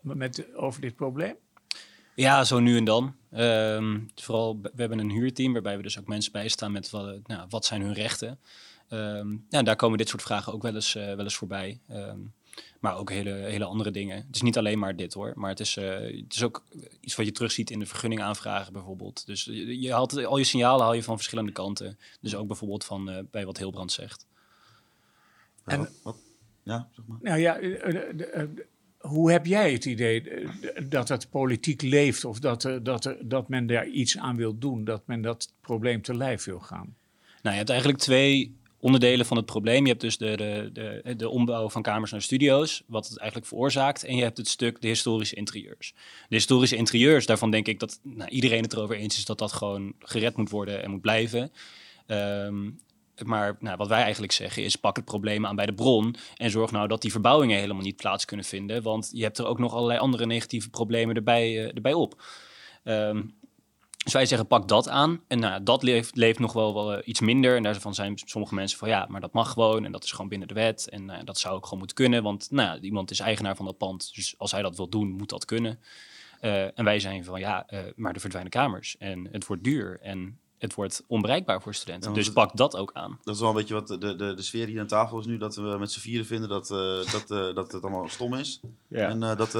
[0.00, 1.34] met, over dit probleem?
[2.14, 3.14] Ja, zo nu en dan.
[3.30, 7.46] Ehm, vooral, we hebben een huurteam waarbij we dus ook mensen bijstaan met wat, nou,
[7.48, 8.38] wat zijn hun rechten.
[8.90, 11.80] Um, ja, daar komen dit soort vragen ook wel eens, uh, wel eens voorbij.
[11.90, 12.32] Um,
[12.80, 14.16] maar ook hele, hele andere dingen.
[14.16, 15.32] Het is niet alleen maar dit hoor.
[15.34, 16.64] Maar het is, uh, het is ook
[17.00, 19.26] iets wat je terugziet in de vergunningaanvragen bijvoorbeeld.
[19.26, 21.98] Dus je, je haalt al je signalen haal je van verschillende kanten.
[22.20, 24.26] Dus ook bijvoorbeeld van uh, bij wat Hilbrand zegt.
[25.64, 26.16] En, wat?
[26.62, 27.18] Ja, zeg maar.
[27.22, 28.42] Nou ja, uh,
[28.98, 30.46] hoe heb jij het idee
[30.88, 35.06] dat het politiek leeft of dat, dat, dat men daar iets aan wil doen, dat
[35.06, 36.96] men dat probleem te lijf wil gaan?
[37.42, 39.82] Nou, je hebt eigenlijk twee onderdelen van het probleem.
[39.82, 40.36] Je hebt dus de,
[40.72, 44.04] de, de, ombouw van kamers naar studio's, wat het eigenlijk veroorzaakt.
[44.04, 45.94] En je hebt het stuk de historische interieurs.
[46.28, 49.52] De historische interieurs, daarvan denk ik dat nou, iedereen het erover eens is dat dat
[49.52, 51.52] gewoon gered moet worden en moet blijven.
[52.06, 52.70] Ehm,
[53.24, 56.16] maar nou, wat wij eigenlijk zeggen is: pak het probleem aan bij de bron.
[56.36, 58.82] En zorg nou dat die verbouwingen helemaal niet plaats kunnen vinden.
[58.82, 62.22] Want je hebt er ook nog allerlei andere negatieve problemen erbij, uh, erbij op.
[62.84, 63.34] Um,
[64.06, 65.20] dus wij zeggen, pak dat aan.
[65.28, 67.56] En nou, dat leeft, leeft nog wel, wel uh, iets minder.
[67.56, 69.84] En daarvan zijn sommige mensen van, ja, maar dat mag gewoon.
[69.84, 70.88] En dat is gewoon binnen de wet.
[70.88, 72.22] En uh, dat zou ook gewoon moeten kunnen.
[72.22, 74.14] Want nou, iemand is eigenaar van dat pand.
[74.14, 75.78] Dus als hij dat wil doen, moet dat kunnen.
[76.40, 77.66] Uh, en wij zijn van, ja,
[77.96, 78.96] maar er verdwijnen kamers.
[78.98, 79.98] En het wordt duur.
[80.00, 82.12] En het wordt onbereikbaar voor studenten.
[82.12, 83.18] dus pak dat ook aan.
[83.24, 85.38] Dat is wel een beetje wat de, de, de sfeer hier aan tafel is nu.
[85.38, 88.60] Dat we met z'n vieren vinden dat, dat, dat het allemaal stom is.
[88.88, 89.08] Ja.
[89.08, 89.58] En dat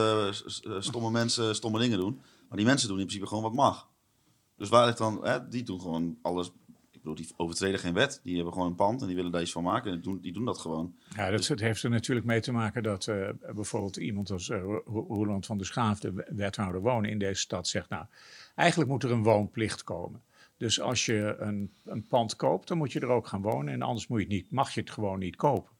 [0.85, 2.21] stomme mensen stomme dingen doen.
[2.49, 3.89] Maar die mensen doen in principe gewoon wat mag.
[4.57, 6.47] Dus waar ligt dan, hè, die doen gewoon alles.
[6.91, 8.21] Ik bedoel, die overtreden geen wet.
[8.23, 9.91] Die hebben gewoon een pand en die willen daar iets van maken.
[9.91, 10.95] En die doen, die doen dat gewoon.
[11.17, 14.63] Ja, dat dus, heeft er natuurlijk mee te maken dat uh, bijvoorbeeld iemand als uh,
[14.87, 18.05] Roland van der Schaaf, de wethouder wonen in deze stad, zegt: Nou,
[18.55, 20.23] eigenlijk moet er een woonplicht komen.
[20.57, 23.75] Dus als je een, een pand koopt, dan moet je er ook gaan wonen.
[23.75, 25.76] En anders moet je het niet, mag je het gewoon niet kopen.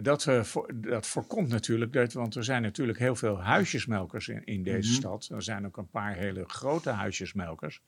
[0.00, 4.44] Dat, uh, voor, dat voorkomt natuurlijk, dat, want er zijn natuurlijk heel veel huisjesmelkers in,
[4.44, 4.98] in deze mhm.
[4.98, 5.28] stad.
[5.34, 7.82] Er zijn ook een paar hele grote huisjesmelkers.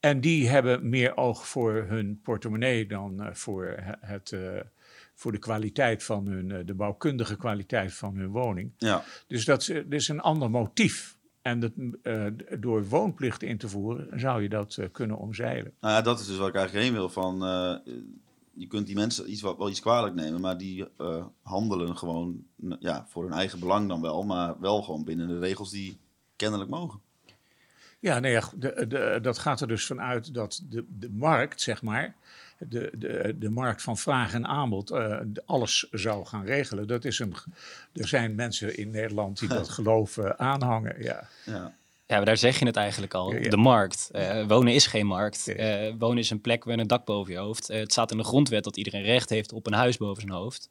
[0.00, 4.60] En die hebben meer oog voor hun portemonnee dan uh, voor, het, uh,
[5.14, 8.72] voor de kwaliteit van hun, de bouwkundige kwaliteit van hun woning.
[8.78, 9.04] Ja.
[9.26, 11.16] Dus dat, dat is een ander motief.
[11.42, 11.72] En dat,
[12.60, 15.72] door woonplicht in te voeren zou je dat kunnen omzeilen.
[15.80, 17.42] Nou ja, dat is dus wat ik eigenlijk heen wil van
[18.56, 22.44] je kunt die mensen iets, wel iets kwalijk nemen, maar die uh, handelen gewoon
[22.78, 25.98] ja, voor hun eigen belang dan wel, maar wel gewoon binnen de regels die
[26.36, 27.00] kennelijk mogen.
[27.98, 32.14] Ja, nee, de, de, dat gaat er dus vanuit dat de, de markt, zeg maar,
[32.58, 36.86] de, de, de markt van vraag en aanbod, uh, alles zou gaan regelen.
[36.86, 37.34] Dat is een,
[37.92, 41.02] er zijn mensen in Nederland die dat geloven aanhangen.
[41.02, 41.28] Ja.
[41.44, 41.74] ja.
[42.06, 43.28] Ja, maar daar zeg je het eigenlijk al.
[43.28, 44.08] De markt.
[44.12, 45.48] Uh, wonen is geen markt.
[45.48, 47.70] Uh, wonen is een plek met een dak boven je hoofd.
[47.70, 50.34] Uh, het staat in de grondwet dat iedereen recht heeft op een huis boven zijn
[50.34, 50.68] hoofd.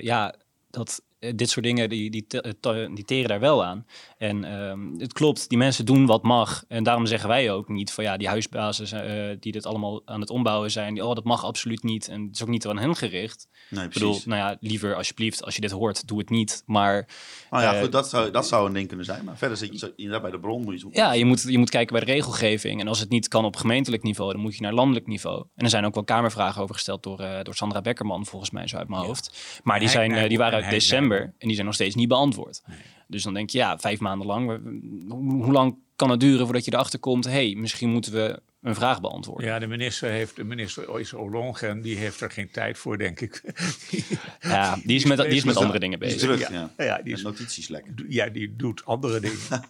[0.00, 0.34] ja,
[0.70, 3.86] dat, eh, dit soort dingen, die, die, eh, die teren daar wel aan.
[4.18, 6.64] En ehm, het klopt, die mensen doen wat mag.
[6.68, 9.00] En daarom zeggen wij ook niet van ja, die huisbasis uh,
[9.40, 12.08] die dit allemaal aan het ombouwen zijn, die, oh, dat mag absoluut niet.
[12.08, 13.48] En het is ook niet aan hen gericht.
[13.68, 16.62] Nee, ik bedoel, nou ja, liever alsjeblieft, als je dit hoort, doe het niet.
[16.66, 17.08] Maar.
[17.50, 19.24] Nou ja, goed, dat zou, dat zou een ding kunnen zijn.
[19.24, 20.62] Maar verder zit je inderdaad bij de bron.
[20.62, 22.80] Moet je ja, je moet, je moet kijken bij de regelgeving.
[22.80, 25.44] En als het niet kan op gemeentelijk niveau, dan moet je naar landelijk niveau.
[25.54, 28.66] En er zijn ook wel kamervragen over gesteld door, uh, door Sandra Beckerman, volgens mij,
[28.66, 29.60] zo uit mijn hoofd.
[29.62, 31.15] Maar die, zijn, die waren uit december.
[31.20, 32.62] En die zijn nog steeds niet beantwoord.
[33.06, 34.60] Dus dan denk je, ja, vijf maanden lang.
[35.08, 37.24] Hoe lang kan het duren voordat je erachter komt?
[37.24, 39.46] hey, misschien moeten we een vraag beantwoorden.
[39.46, 43.20] Ja, de minister heeft, de minister is Olongen, die heeft er geen tijd voor, denk
[43.20, 43.42] ik.
[44.40, 46.20] ja, die is met, die is met andere dingen bezig.
[46.20, 46.70] Druk, ja.
[46.76, 47.02] ja.
[47.02, 47.92] die is, notities lekker.
[48.08, 49.38] Ja, die doet andere dingen.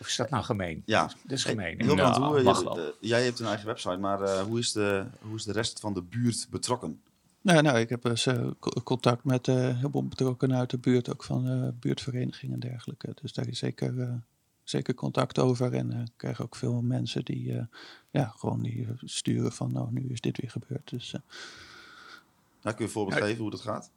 [0.00, 0.82] Of is dat nou gemeen?
[0.86, 1.02] Ja.
[1.22, 1.76] Dat is gemeen.
[1.76, 2.94] Nou, hoe, mag wel.
[3.00, 5.94] jij hebt een eigen website, maar uh, hoe, is de, hoe is de rest van
[5.94, 7.00] de buurt betrokken?
[7.42, 8.50] Nou, nou ik heb dus uh,
[8.84, 13.14] contact met uh, heel veel betrokkenen uit de buurt, ook van uh, buurtverenigingen en dergelijke.
[13.20, 14.22] Dus daar is zeker,
[14.64, 15.74] zeker contact over.
[15.74, 17.66] En ik krijg ook veel mensen die
[18.10, 20.90] ja, gewoon die sturen van, nou, nu is dit weer gebeurd.
[20.90, 21.22] Dus, nou,
[22.62, 23.90] kun je een voorbeeld geven hoe dat gaat?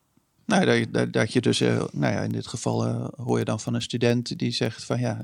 [0.45, 3.73] Nou, dat, dat, dat je dus, nou ja, in dit geval hoor je dan van
[3.73, 5.23] een student die zegt van ja,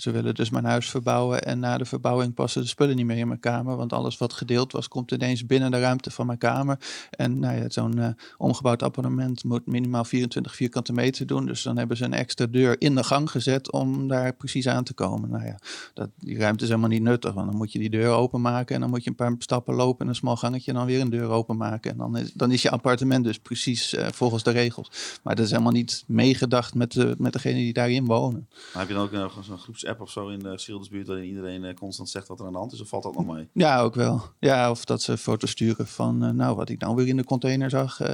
[0.00, 3.16] ze willen dus mijn huis verbouwen en na de verbouwing passen de spullen niet meer
[3.16, 3.76] in mijn kamer.
[3.76, 6.78] Want alles wat gedeeld was, komt ineens binnen de ruimte van mijn kamer.
[7.10, 11.46] En nou ja, zo'n uh, omgebouwd appartement moet minimaal 24 vierkante meter doen.
[11.46, 14.84] Dus dan hebben ze een extra deur in de gang gezet om daar precies aan
[14.84, 15.30] te komen.
[15.30, 15.58] Nou ja,
[15.94, 17.32] dat, die ruimte is helemaal niet nuttig.
[17.32, 20.04] Want dan moet je die deur openmaken en dan moet je een paar stappen lopen
[20.04, 21.90] in een smal gangetje en dan weer een deur openmaken.
[21.90, 24.90] En dan is, dan is je appartement dus precies uh, volgens de regels.
[25.22, 28.48] Maar dat is helemaal niet meegedacht met, de, met degene die daarin wonen.
[28.72, 31.64] Maar heb je dan ook uh, zo'n groeps of zo in de Schildersbuurt waarin iedereen
[31.64, 32.80] uh, constant zegt wat er aan de hand is?
[32.80, 33.48] Of valt dat nog mee?
[33.52, 34.22] Ja, ook wel.
[34.38, 37.24] Ja, of dat ze foto's sturen van, uh, nou, wat ik nou weer in de
[37.24, 38.00] container zag.
[38.00, 38.08] Uh,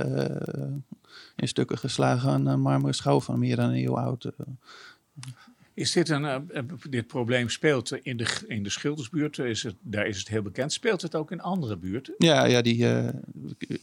[1.36, 4.30] in stukken geslagen een marmeren schouw van meer dan een eeuw oud.
[5.76, 6.50] Is dit een,
[6.90, 10.72] dit probleem speelt in de, in de Schildersbuurt, is het, daar is het heel bekend.
[10.72, 12.14] Speelt het ook in andere buurten?
[12.18, 13.08] Ja, ja die uh,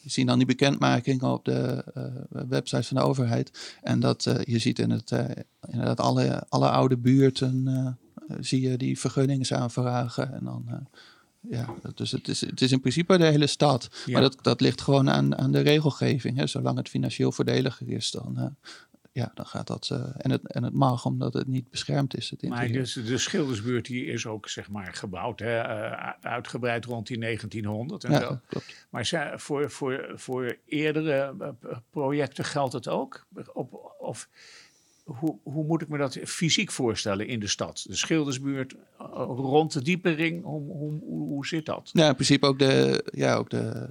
[0.06, 3.77] zien dan die bekendmaking op de uh, website van de overheid.
[3.82, 5.12] En dat je ziet in het,
[5.69, 7.97] inderdaad alle, alle oude buurten
[8.39, 10.34] zie je die vergunningen aanvragen.
[10.34, 10.88] En dan,
[11.39, 13.89] ja, dus het is, het is in principe de hele stad.
[14.06, 14.12] Ja.
[14.12, 16.38] Maar dat, dat ligt gewoon aan, aan de regelgeving.
[16.38, 16.47] Hè.
[16.47, 18.56] Zolang het financieel voordeliger is, dan,
[19.13, 19.89] ja, dan gaat dat.
[19.91, 22.30] Uh, en, het, en het mag, omdat het niet beschermd is.
[22.30, 27.08] Het maar dus de Schildersbuurt die is ook zeg maar gebouwd, hè, uh, uitgebreid rond
[27.08, 28.39] die 1900 en ja, zo.
[28.47, 28.88] Klopt.
[28.89, 31.49] Maar zij, voor, voor, voor eerdere uh,
[31.89, 33.26] projecten geldt het ook?
[33.54, 34.30] Op, of
[35.04, 37.86] hoe, hoe moet ik me dat fysiek voorstellen in de stad?
[37.88, 41.89] De Schildersbuurt rond de Diepering, hoe, hoe, hoe, hoe zit dat?
[41.93, 43.04] Ja, in principe ook de.
[43.12, 43.89] Ja, ook de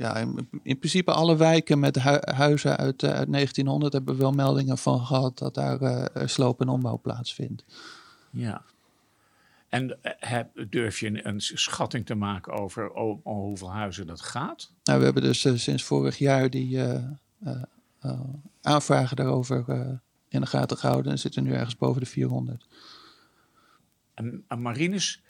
[0.00, 4.20] ja, in, in, principe alle wijken met hu huizen uit, uh, uit 1900 hebben we
[4.20, 7.64] wel meldingen van gehad dat daar uh, sloop en ombouw plaatsvindt.
[8.30, 8.62] Ja.
[9.68, 12.90] En heb, durf je een schatting te maken over
[13.22, 14.72] hoeveel huizen dat gaat?
[14.84, 16.80] Nou, we hebben dus uh, sinds vorig jaar die
[18.62, 19.64] aanvragen daarover
[20.28, 22.66] in de gaten gehouden en zitten nu ergens boven de 400.
[24.14, 25.22] En, en Marines,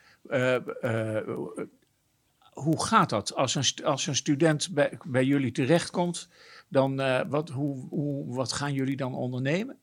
[2.51, 3.35] hoe gaat dat?
[3.35, 6.27] Als een, als een student bij, bij jullie terechtkomt,
[6.67, 9.77] dan uh, wat, hoe, hoe, wat gaan jullie dan ondernemen?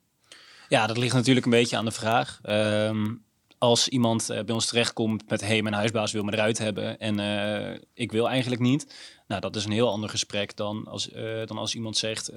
[0.69, 2.41] Ja, dat ligt natuurlijk een beetje aan de vraag.
[2.45, 3.27] Um,
[3.59, 7.19] als iemand uh, bij ons terechtkomt met hey, mijn huisbaas wil me eruit hebben en
[7.19, 8.95] uh, ik wil eigenlijk niet.
[9.27, 11.09] Nou, dat is een heel ander gesprek dan als,
[11.45, 12.33] dan als iemand zegt,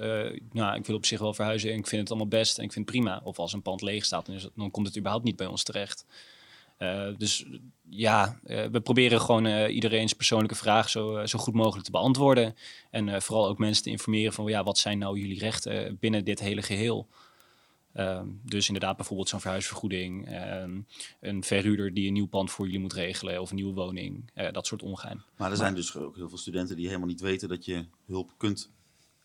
[0.52, 2.72] nou, ik wil op zich wel verhuizen en ik vind het allemaal best en ik
[2.72, 3.20] vind het prima.
[3.24, 6.04] Of als een pand leeg staat, dan, dan komt het überhaupt niet bij ons terecht.
[6.82, 7.46] Uh, dus
[7.88, 12.54] ja, uh, we proberen gewoon uh, iedereen's persoonlijke vraag zo, zo goed mogelijk te beantwoorden.
[12.90, 16.40] En vooral ook mensen te informeren van ja, wat zijn nou jullie rechten binnen dit
[16.40, 17.08] hele geheel.
[17.92, 20.80] Ehm, dus inderdaad bijvoorbeeld zo'n verhuisvergoeding, ehm,
[21.20, 24.66] een verhuurder die een nieuw pand voor jullie moet regelen of een nieuwe woning, dat
[24.66, 25.22] soort ongein.
[25.36, 28.32] Maar er zijn dus ook heel veel studenten die helemaal niet weten dat je hulp
[28.36, 28.70] kunt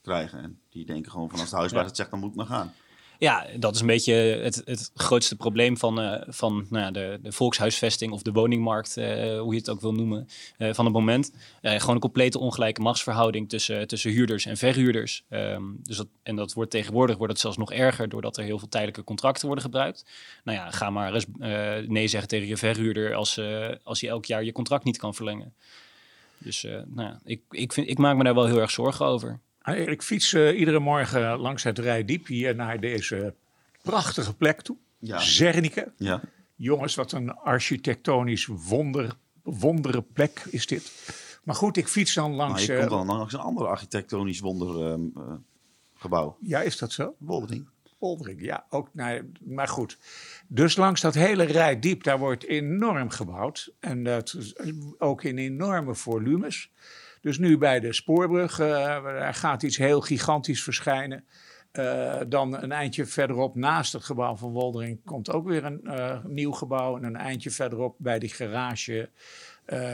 [0.01, 0.41] krijgen.
[0.41, 1.87] En die denken gewoon van als de huisbaas ja.
[1.87, 2.73] het zegt, dan moet ik maar gaan.
[3.19, 7.19] Ja, dat is een beetje het, het grootste probleem van, uh, van nou ja, de,
[7.21, 9.05] de volkshuisvesting of de woningmarkt, uh,
[9.39, 10.27] hoe je het ook wil noemen,
[10.57, 11.31] uh, van het moment.
[11.61, 15.23] gewoon een complete ongelijke machtsverhouding tussen, tussen huurders en verhuurders.
[15.29, 18.59] Um, dus dat, en dat wordt tegenwoordig wordt het zelfs nog erger doordat er heel
[18.59, 20.05] veel tijdelijke contracten worden gebruikt.
[20.43, 21.25] Nou ja, ga maar eens
[21.87, 23.39] nee zeggen tegen je verhuurder als,
[23.83, 25.53] als je elk jaar je contract niet kan verlengen.
[26.37, 29.39] Dus nou ja, ik, ik, vind, ik maak me daar wel heel erg zorgen over.
[29.75, 33.33] Ik fiets uh, iedere morgen langs het Rijdiep hier naar deze
[33.81, 34.75] prachtige plek toe.
[34.99, 35.19] Ja.
[35.19, 35.91] Zernike.
[35.97, 36.21] Ja.
[36.55, 40.91] Jongens, wat een architectonisch wonder, wondere plek is dit.
[41.43, 42.67] Maar goed, ik fiets dan langs...
[42.67, 46.37] Maar je komt dan langs een ander architectonisch wondergebouw.
[46.41, 47.15] Uh, ja, is dat zo?
[47.17, 47.67] Woldering.
[47.97, 48.65] Woldering, ja.
[48.69, 49.97] Ook, nou, maar goed.
[50.47, 53.71] Dus langs dat hele Rijdiep, daar wordt enorm gebouwd.
[53.79, 54.37] En dat
[54.97, 56.71] ook in enorme volumes.
[57.27, 61.25] Dus nu bij de spoorbrug uh, gaat iets heel gigantisch verschijnen.
[61.73, 66.25] Uh, dan een eindje verderop, naast het gebouw van Woldering, komt ook weer een uh,
[66.25, 66.97] nieuw gebouw.
[66.97, 69.09] En een eindje verderop bij die garage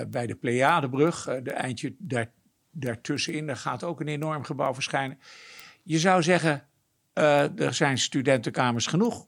[0.07, 2.31] bij de Pleiadebrug, de eindje daar,
[2.71, 5.19] daartussenin, daar gaat ook een enorm gebouw verschijnen.
[5.83, 6.67] Je zou zeggen,
[7.13, 9.25] er zijn studentenkamers genoeg.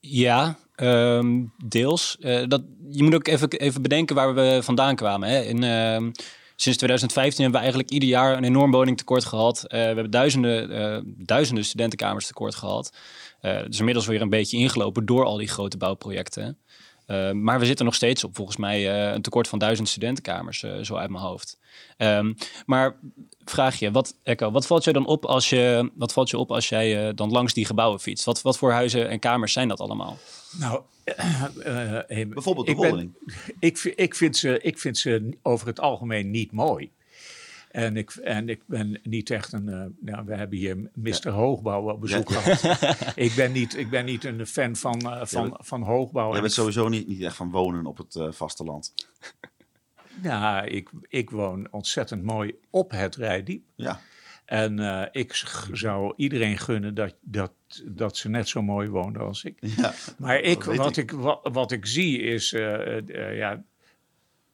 [0.00, 2.16] Ja, um, deels.
[2.48, 5.28] dat, je moet ook even, even bedenken waar we vandaan kwamen.
[5.28, 5.40] Hè.
[5.40, 6.12] In, uh,
[6.62, 9.62] sinds 2015 hebben we eigenlijk ieder jaar een enorm woningtekort gehad.
[9.64, 12.92] Uh, we hebben duizenden, uh, duizenden studentenkamers tekort gehad.
[13.40, 16.58] Dus inmiddels weer een beetje ingelopen door al die grote bouwprojecten.
[17.32, 21.10] maar we zitten nog steeds op volgens mij een tekort van duizend studentenkamers, zo uit
[21.10, 21.58] mijn hoofd.
[21.98, 22.34] Um,
[22.66, 22.96] maar
[23.44, 26.52] vraag je, wat, Echo, wat valt je dan op als je, wat valt je op
[26.52, 28.24] als jij dan langs die gebouwen fietst?
[28.24, 30.18] Wat, wat voor huizen en kamers zijn dat allemaal?
[30.58, 30.82] Nou,
[31.18, 31.44] uh,
[32.08, 33.16] uh, bijvoorbeeld de ik, ben,
[33.58, 36.90] ik, ik, vind ze, ik vind ze over het algemeen niet mooi.
[37.70, 39.66] En ik, en ik ben niet echt een.
[39.66, 41.28] Uh, nou, we hebben hier Mr.
[41.28, 42.88] Hoogbouw op bezoek gehad.
[43.26, 46.34] ik, ben niet, ik ben niet een fan van, uh, van, ja, van hoogbouw.
[46.34, 48.94] Je bent sowieso niet, niet echt van wonen op het uh, vasteland.
[50.22, 53.64] Ja, ik, ik woon ontzettend mooi op het Rijdiep.
[53.74, 54.00] Ja.
[54.50, 55.32] En uh, ik
[55.72, 57.52] zou iedereen gunnen dat, dat,
[57.84, 59.58] dat ze net zo mooi woonden als ik.
[59.60, 61.10] Ja, maar ik, wat, ik.
[61.10, 63.64] wat, wat ik zie is uh, uh, ja,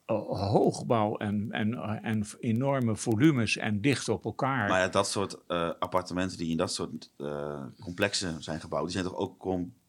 [0.07, 4.69] hoogbouw en, en, en enorme volumes en dicht op elkaar.
[4.69, 7.11] Maar ja, dat soort appartementen die in dat soort
[7.81, 9.39] complexen zijn gebouwd, die zijn toch ook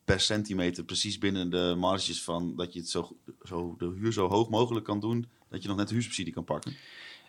[0.05, 4.27] per centimeter precies binnen de marges van dat je het zo, zo, de huur zo
[4.27, 6.75] hoog mogelijk kan doen, dat je nog net de huursubsidie kan pakken.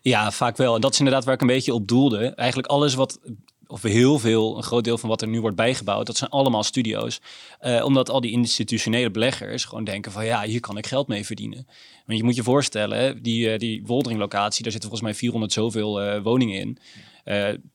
[0.09, 0.75] Ja, vaak wel.
[0.75, 2.27] En dat is inderdaad waar ik een beetje op doelde.
[2.35, 3.21] Eigenlijk alles wat,
[3.67, 6.63] of heel veel, een groot deel van wat er nu wordt bijgebouwd, dat zijn allemaal
[6.63, 7.21] studio's.
[7.61, 11.27] Uh, omdat al die institutionele beleggers gewoon denken van ja, hier kan ik geld mee
[11.27, 11.67] verdienen.
[12.07, 16.05] Want je moet je voorstellen, die, uh, die Woldering-locatie, daar zitten volgens mij 400 zoveel
[16.05, 16.79] uh, woningen in.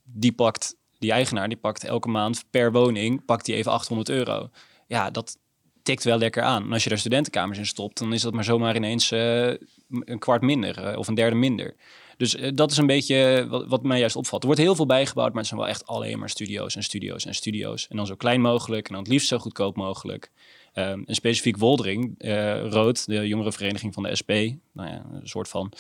[0.04, 4.50] die pakt, die eigenaar, die pakt elke maand per woning, pakt die even 800 euro.
[4.88, 5.38] Ja, dat
[5.84, 6.64] tikt wel lekker aan.
[6.64, 10.42] En als je daar studentenkamers in stopt, dan is dat maar zomaar ineens een kwart
[10.42, 11.76] minder of een derde minder.
[12.18, 14.42] Dus uh, dat is een beetje wat, wat, mij juist opvalt.
[14.42, 17.26] Er wordt heel veel bijgebouwd, maar het zijn wel echt alleen maar studio's en studio's
[17.26, 17.88] en studio's.
[17.88, 20.32] En dan zo klein mogelijk en dan het liefst zo goedkoop mogelijk.
[20.76, 24.32] Um, en specifiek Woldering, uh, Rood, de jongerenvereniging van de SP,
[24.72, 25.72] nou ja, een soort van,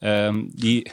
[0.00, 0.86] um, die...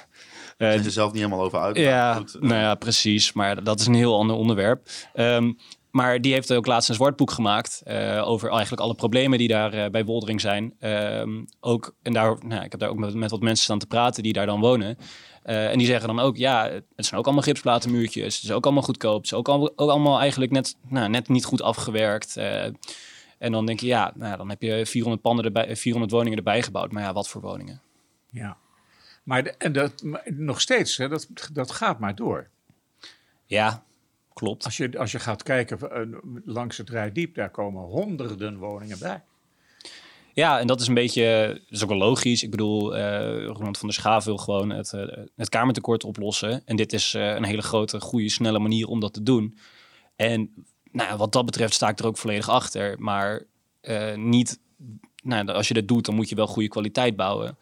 [0.57, 1.77] Uh, zijn ze zelf niet helemaal over uit.
[1.77, 3.33] Ja, goed, nou ja, precies.
[3.33, 4.89] Maar dat is een heel ander onderwerp.
[5.15, 5.57] Um,
[5.91, 9.73] maar die heeft ook laatst een zwartboek gemaakt uh, over eigenlijk alle problemen die daar
[9.73, 10.73] uh, bij Woldering zijn.
[10.79, 13.87] Um, ook, en daar, nou, ik heb daar ook met, met, wat mensen staan te
[13.87, 14.97] praten die daar dan wonen.
[15.45, 18.35] Uh, en die zeggen dan ook, ja, het zijn ook allemaal gipsplatenmuurtjes.
[18.35, 19.17] Het is ook allemaal goedkoop.
[19.17, 22.37] Het is ook, al, ook allemaal eigenlijk net, nou, net niet goed afgewerkt.
[22.37, 26.61] en dan denk je, ja, nou, dan heb je 400, panden erbij, 400 woningen erbij
[26.61, 26.91] gebouwd.
[26.91, 27.81] Maar ja, wat voor woningen?
[28.29, 28.57] Ja,
[29.23, 32.49] maar, de, en dat, maar nog steeds, hè, dat, dat gaat maar door.
[33.45, 33.83] Ja,
[34.39, 34.65] Klopt.
[34.65, 39.23] Als je, als je gaat kijken uh, langs het Rijdiep, daar komen honderden woningen bij.
[40.33, 42.43] Ja, en dat is een beetje, dat is ook wel logisch.
[42.43, 45.01] Ik bedoel, uh, Ronald van der Schaaf wil gewoon het, uh,
[45.35, 46.61] het kamertekort oplossen.
[46.65, 49.57] En dit is uh, een hele grote, goede, snelle manier om dat te doen.
[50.15, 50.53] En
[50.91, 52.95] nou, wat dat betreft sta ik er ook volledig achter.
[52.99, 53.43] Maar
[54.15, 54.59] niet,
[55.23, 57.57] nou, als je dat doet, dan moet je wel goede kwaliteit bouwen.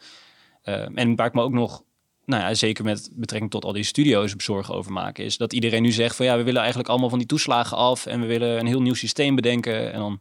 [0.61, 1.83] en waar ik me ook nog
[2.27, 5.81] nou ja, zeker met betrekking tot al die studio's zorgen over maken, is dat iedereen
[5.81, 8.59] nu zegt van ja, we willen eigenlijk allemaal van die toeslagen af en we willen
[8.59, 9.93] een heel nieuw systeem bedenken.
[9.93, 10.19] En dan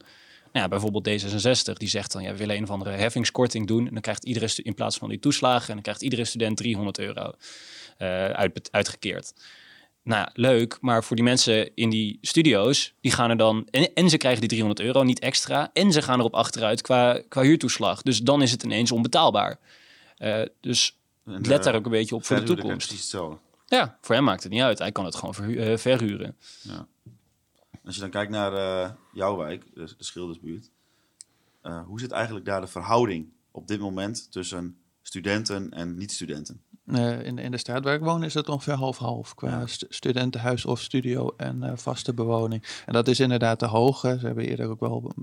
[0.53, 3.87] nou ja, bijvoorbeeld D66, die zegt dan ja, we willen een of andere heffingskorting doen.
[3.87, 6.99] En dan krijgt iedere in plaats van die toeslagen, en dan krijgt iedere student 300
[6.99, 7.33] euro
[7.99, 9.33] uh, uit, uitgekeerd.
[10.03, 14.11] Nou leuk, maar voor die mensen in die studio's, die gaan er dan, en, en
[14.11, 18.03] ze krijgen die 300 euro niet extra, en ze gaan erop achteruit qua, qua huurtoeslag.
[18.03, 19.59] Dus dan is het ineens onbetaalbaar.
[20.19, 22.77] Uh, dus en, Let daar ook een beetje op voor de toekomst.
[22.77, 23.39] Precies hetzelfde.
[23.67, 24.79] Ja, voor hem maakt het niet uit.
[24.79, 26.37] Hij kan het gewoon verhu uh, verhuren.
[26.63, 26.87] Ja.
[27.85, 30.71] Als je dan kijkt naar uh, jouw wijk, de, de Schildersbuurt.
[31.63, 36.61] Uh, hoe zit eigenlijk daar de verhouding op dit moment tussen studenten en niet-studenten?
[37.23, 39.67] in, in de straat waar ik woon is het ongeveer half-half qua ja.
[39.67, 42.83] st studentenhuis of studio en vaste bewoning.
[42.87, 44.01] En dat is inderdaad te hoog.
[44.01, 45.15] Ze hebben eerder ook wel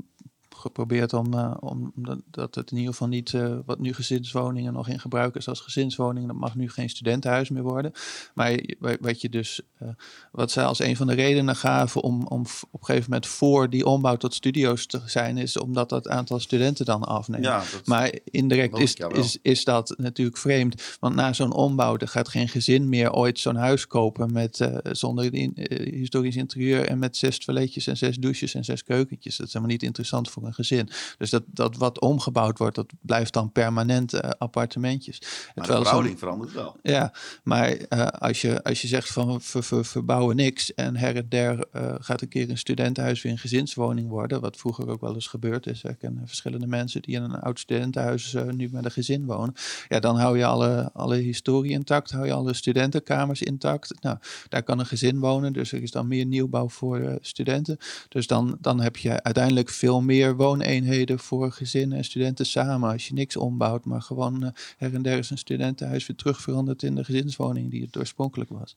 [0.63, 1.93] geprobeerd om, uh, om
[2.31, 5.59] dat het in ieder geval niet uh, wat nu gezinswoningen nog in gebruik is als
[5.59, 6.27] gezinswoning.
[6.27, 7.91] Dat mag nu geen studentenhuis meer worden.
[8.33, 8.63] Maar
[8.99, 9.89] wat je dus, uh,
[10.31, 13.69] wat zij als een van de redenen gaven om, om op een gegeven moment voor
[13.69, 17.45] die ombouw tot studio's te zijn, is omdat dat aantal studenten dan afneemt.
[17.45, 20.97] Ja, maar indirect is, is, is dat natuurlijk vreemd.
[20.99, 25.31] Want na zo'n ombouw er gaat geen gezin meer ooit zo'n huis kopen met zonder
[25.93, 29.37] historisch interieur en met zes toiletjes en zes douches en zes keukentjes.
[29.37, 30.89] Dat is helemaal niet interessant voor een gezin.
[31.17, 35.21] Dus dat, dat wat omgebouwd wordt, dat blijft dan permanent uh, appartementjes.
[35.55, 36.75] Maar de verhouding verandert wel.
[36.81, 37.13] Ja,
[37.43, 41.25] maar uh, als, je, als je zegt van we, we verbouwen niks en her en
[41.29, 45.13] der uh, gaat een keer een studentenhuis weer een gezinswoning worden, wat vroeger ook wel
[45.13, 45.83] eens gebeurd is.
[45.83, 49.53] Ik ken verschillende mensen die in een oud studentenhuis nu met een gezin wonen.
[49.87, 53.93] Ja, dan hou je alle, alle historie intact, hou je alle studentenkamers intact.
[54.01, 54.17] Nou,
[54.49, 57.77] daar kan een gezin wonen, dus er is dan meer nieuwbouw voor studenten.
[58.09, 62.91] Dus dan, dan heb je uiteindelijk veel meer wooneenheden voor gezinnen en studenten samen.
[62.91, 66.41] Als je niks ombouwt, maar gewoon uh, her en der is een studentenhuis weer terug
[66.41, 68.75] veranderd in de gezinswoning die het oorspronkelijk was.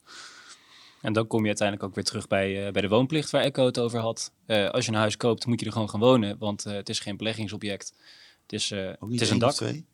[1.00, 3.66] En dan kom je uiteindelijk ook weer terug bij, uh, bij de woonplicht waar Echo
[3.66, 4.32] het over had.
[4.46, 7.00] Uh, als je een huis koopt, moet je er gewoon gaan wonen, want het is
[7.00, 7.92] geen beleggingsobject.
[8.42, 9.52] Het is, het is een dak.
[9.52, 9.84] Twee?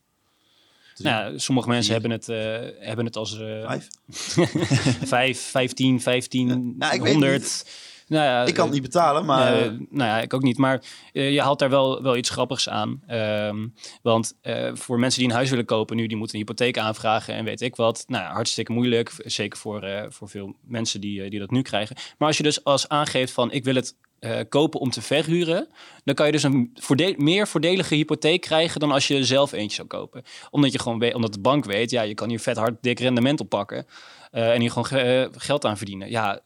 [0.96, 2.26] Nou, sommige mensen hebben het,
[2.86, 3.36] hebben het als...
[3.36, 3.88] Vijf?
[5.16, 7.64] vijf, vijftien, vijftien, nou, honderd
[8.12, 9.60] Nou ja, ik kan het niet betalen, maar...
[9.60, 10.58] Uh, nou ja, ik ook niet.
[10.58, 10.82] Maar
[11.12, 13.02] uh, je haalt daar wel, wel iets grappigs aan.
[13.10, 16.78] Um, want uh, voor mensen die een huis willen kopen nu, die moeten een hypotheek
[16.78, 18.04] aanvragen en weet ik wat.
[18.06, 19.12] Nou, hartstikke moeilijk.
[19.16, 21.96] Zeker voor, voor veel mensen die, die dat nu krijgen.
[22.18, 25.68] Maar als je dus als aangeeft van ik wil het uh, kopen om te verhuren,
[26.04, 29.76] dan kan je dus een voorde meer voordelige hypotheek krijgen dan als je zelf eentje
[29.76, 30.22] zou kopen.
[30.50, 32.98] Omdat je gewoon weet, omdat de bank weet, ja, je kan hier vet hard dik
[32.98, 33.86] rendement oppakken
[34.32, 36.10] uh, en hier gewoon uh, geld aan verdienen.
[36.10, 36.40] Ja,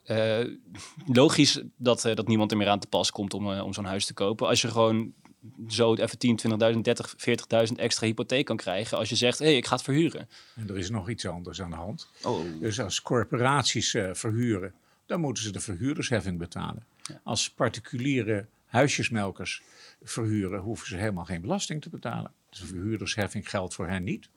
[1.07, 4.14] logisch dat, dat niemand er meer aan te pas komt om, om zo'n huis te
[4.14, 4.47] kopen.
[4.47, 5.12] Als je gewoon
[5.68, 6.41] zo even 10,
[6.74, 7.14] 20.000, 30,
[7.68, 10.29] 40.000 extra hypotheek kan krijgen als je zegt, hé, hey, ik ga het verhuren.
[10.55, 12.09] En er is nog iets anders aan de hand.
[12.22, 12.41] Oh.
[12.61, 14.74] Dus als corporaties verhuren,
[15.07, 16.87] dan moeten ze de verhuurdersheffing betalen.
[17.22, 19.62] Als particuliere huisjesmelkers
[20.02, 22.32] verhuren, hoeven ze helemaal geen belasting te betalen.
[22.50, 24.22] Dus de verhuurdersheffing geldt voor hen niet.
[24.22, 24.30] Dat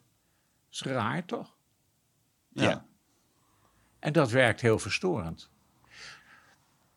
[0.69, 1.55] is raar, toch?
[2.49, 2.63] Ja.
[2.63, 2.85] ja.
[3.99, 5.49] En dat werkt heel verstorend.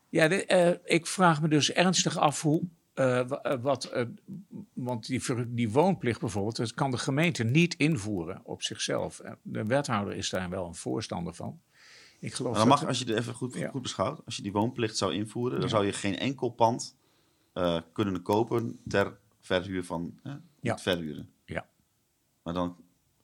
[0.08, 2.62] Ja, de, uh, ik vraag me dus ernstig af hoe.
[2.94, 3.28] Uh,
[3.60, 4.02] wat, uh,
[4.72, 9.20] want die, die woonplicht bijvoorbeeld, dat kan de gemeente niet invoeren op zichzelf.
[9.42, 11.60] De wethouder is daar wel een voorstander van.
[12.22, 14.96] Ik geloof dan mag, als je het even goed, goed beschouwt, als je die woonplicht
[14.96, 16.96] zou invoeren, dan zou je geen enkel pand
[17.54, 20.78] uh, kunnen kopen ter verhuur van uh, ja.
[20.78, 21.30] verhuren.
[21.44, 21.68] Ja.
[22.42, 22.76] Maar dan,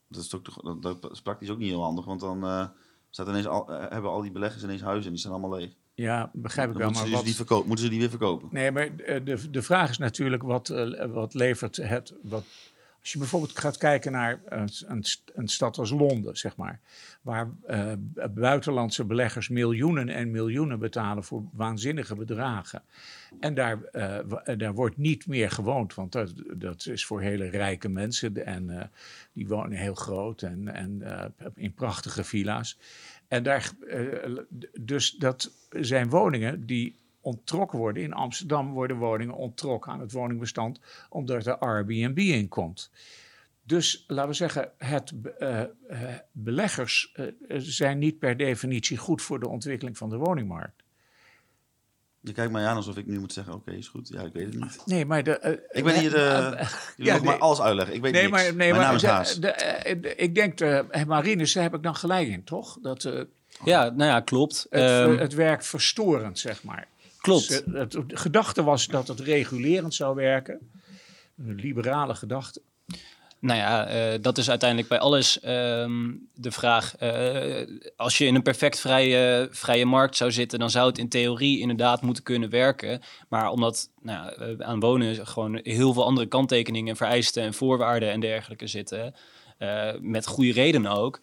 [0.08, 2.66] dat is, toch, dat, dat is praktisch ook niet heel handig, want dan uh,
[3.10, 5.72] staat ineens al, hebben al die beleggers ineens huizen en die zijn allemaal leeg.
[5.94, 6.90] Ja, begrijp ik dan wel.
[6.90, 7.58] Moeten, maar ze wat...
[7.58, 8.48] die moeten ze die weer verkopen?
[8.52, 10.68] Nee, maar de, de vraag is natuurlijk wat,
[11.08, 12.44] wat levert het, wat
[13.08, 15.04] als je bijvoorbeeld gaat kijken naar een,
[15.34, 16.80] een, stad als Londen, zeg maar,
[17.22, 17.92] waar uh,
[18.30, 22.82] buitenlandse beleggers miljoenen en miljoenen betalen voor waanzinnige bedragen.
[23.40, 24.18] En daar, uh,
[24.56, 28.82] daar wordt niet meer gewoond, want dat, dat is voor hele rijke mensen en uh,
[29.32, 31.02] die wonen heel groot en, en
[31.54, 32.78] in prachtige villa's.
[33.28, 33.70] En daar,
[34.80, 38.02] dus dat zijn woningen die onttrokken worden.
[38.02, 42.90] In Amsterdam worden woningen onttrokken aan het woningbestand, omdat er Airbnb in komt.
[43.62, 45.62] Dus laten we zeggen, het, uh,
[46.32, 47.26] beleggers uh,
[47.58, 50.82] zijn niet per definitie goed voor de ontwikkeling van de woningmarkt.
[52.20, 54.08] Je kijkt mij aan alsof ik nu moet zeggen: Oké, okay, is goed.
[54.08, 54.82] Ja, ik weet het niet.
[54.86, 55.66] Nee, maar de.
[55.70, 56.56] ik ben hier de.
[56.60, 56.68] Uh,
[57.06, 57.94] ja, maar alles uitleggen.
[57.94, 58.34] Ik weet nee, niks.
[58.34, 61.74] Maar, nee, Mijn maar naam is de, de, de, ik denk, de, Marinus, daar heb
[61.74, 62.78] ik dan gelijk in, toch?
[62.82, 63.02] Dat,
[63.64, 64.66] ja, nou ja, klopt.
[64.70, 66.86] Het, um, het werkt verstorend, zeg maar.
[67.18, 67.48] Klopt.
[67.48, 70.70] Dus, het, de gedachte was dat het regulerend zou werken.
[71.38, 72.62] Een liberale gedachte.
[73.40, 77.02] Nou ja, uh, dat is uiteindelijk bij alles um, de vraag.
[77.02, 81.08] Uh, als je in een perfect vrije, vrije markt zou zitten, dan zou het in
[81.08, 83.00] theorie inderdaad moeten kunnen werken.
[83.28, 88.20] Maar omdat nou, uh, aan wonen gewoon heel veel andere kanttekeningen, vereisten en voorwaarden en
[88.20, 89.14] dergelijke zitten,
[90.00, 91.20] met goede redenen ook,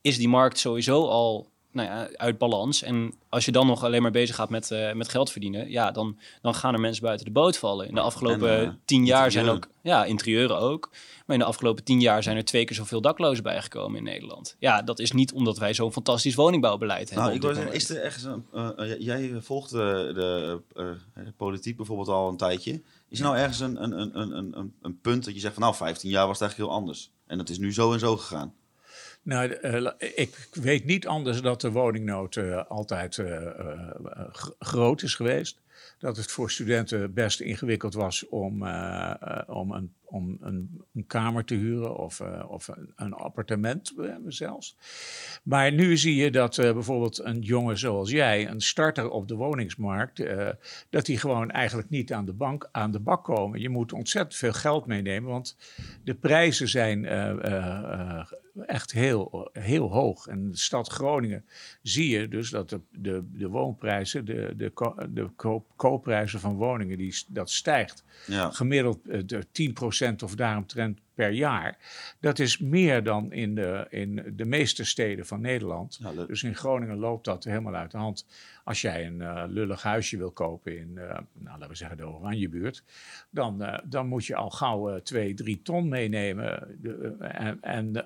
[0.00, 2.82] is die markt sowieso al nou ja, uit balans.
[2.82, 5.90] En als je dan nog alleen maar bezig gaat met, uh, met geld verdienen, ja,
[5.90, 7.88] dan, dan gaan er mensen buiten de boot vallen.
[7.88, 10.90] In de afgelopen en, uh, tien jaar zijn ook, ja, interieuren ook.
[11.26, 14.56] Maar in de afgelopen tien jaar zijn er twee keer zoveel daklozen bijgekomen in Nederland.
[14.58, 17.24] Ja, dat is niet omdat wij zo'n fantastisch woningbouwbeleid hebben.
[17.24, 22.08] Nou, ik wil zeggen, is er ergens een, uh, jij volgt de, de politiek bijvoorbeeld
[22.08, 22.82] al een tijdje.
[23.08, 25.62] Is er nou ergens een, een, een, een, een, een punt dat je zegt van
[25.62, 27.10] nou, 15 jaar was het eigenlijk heel anders.
[27.26, 28.54] En dat is nu zo en zo gegaan.
[29.26, 33.46] Nou, uh, ik weet niet anders dat de woningnood uh, altijd uh,
[34.58, 35.60] groot is geweest.
[35.98, 38.52] Dat het voor studenten best ingewikkeld was om,
[39.46, 43.94] om, een, om een, een, kamer te huren of, of een, een, appartement
[44.26, 44.76] zelfs.
[45.42, 50.22] Maar nu zie je dat bijvoorbeeld een jongen zoals jij, een starter op de woningsmarkt,
[50.90, 53.60] dat die gewoon eigenlijk niet aan de, bank, aan de bak komen.
[53.60, 55.56] Je moet ontzettend veel geld meenemen, want
[56.04, 57.04] de prijzen zijn
[58.66, 60.26] echt heel, heel hoog.
[60.26, 61.44] En in de stad Groningen
[61.82, 64.72] zie je dus dat de, de, de woonprijzen, de, de,
[65.10, 68.04] de koop, koopprijzen van woningen, die, dat stijgt.
[68.26, 68.50] Ja.
[68.50, 69.46] Gemiddeld de
[70.12, 71.78] 10% of daaromtrent per jaar.
[72.20, 75.98] Dat is meer dan in de, in de meeste steden van Nederland.
[76.02, 76.28] Ja, dat...
[76.28, 78.26] Dus in Groningen loopt dat helemaal uit de hand.
[78.64, 82.06] Als jij een uh, lullig huisje wil kopen in, uh, nou, laten we zeggen, de
[82.06, 82.82] Oranjebuurt,
[83.30, 86.78] dan, uh, dan moet je al gauw twee, drie ton meenemen.
[86.82, 88.04] De, en en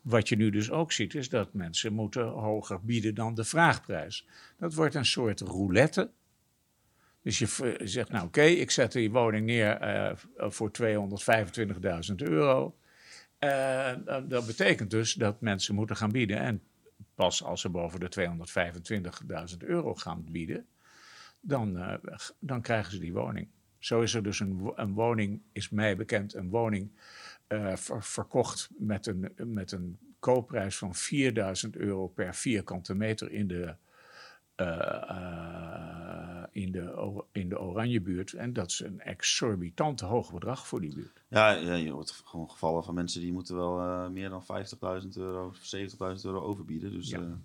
[0.00, 4.26] wat je nu dus ook ziet, is dat mensen moeten hoger bieden dan de vraagprijs.
[4.58, 6.10] Dat wordt een soort roulette.
[7.22, 12.76] Dus je zegt, nou oké, ik zet die woning neer uh, voor 225.000 euro.
[13.40, 13.92] Uh,
[14.28, 16.38] dat betekent dus dat mensen moeten gaan bieden.
[16.38, 16.62] En
[17.14, 18.36] pas als ze boven de
[19.50, 20.66] 225.000 euro gaan bieden,
[21.40, 21.98] dan,
[22.38, 23.48] dan krijgen ze die woning.
[23.78, 26.90] Zo is er dus een, een woning, is mij bekend, een woning
[27.74, 33.74] ver, verkocht met een, met een koopprijs van 4000 euro per vierkante meter in de
[36.52, 38.32] in, de, in de oranje buurt.
[38.32, 41.22] En dat is een exorbitant hoog bedrag voor die buurt.
[41.28, 44.42] Ja, ja je hoort gewoon gevallen van mensen die moeten wel meer dan
[45.02, 46.90] 50.000 euro, 70.000 euro overbieden.
[46.90, 47.38] Dus, ja.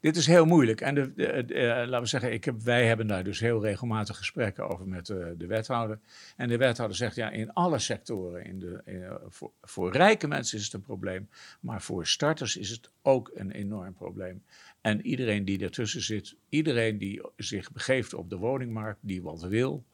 [0.00, 0.80] Dit is heel moeilijk.
[0.80, 4.88] En de, laten we zeggen, ik heb, wij hebben daar dus heel regelmatig gesprekken over
[4.88, 5.98] met de wethouder.
[6.36, 8.82] En de wethouder zegt, ja, in alle sectoren, in de,
[9.28, 11.28] voor, voor rijke mensen is het een probleem.
[11.60, 14.42] Maar voor starters is het ook een enorm probleem.
[14.80, 19.84] En iedereen die ertussen zit, iedereen die zich begeeft op de woningmarkt, die wat wil,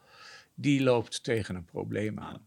[0.55, 2.47] die loopt tegen een probleem aan.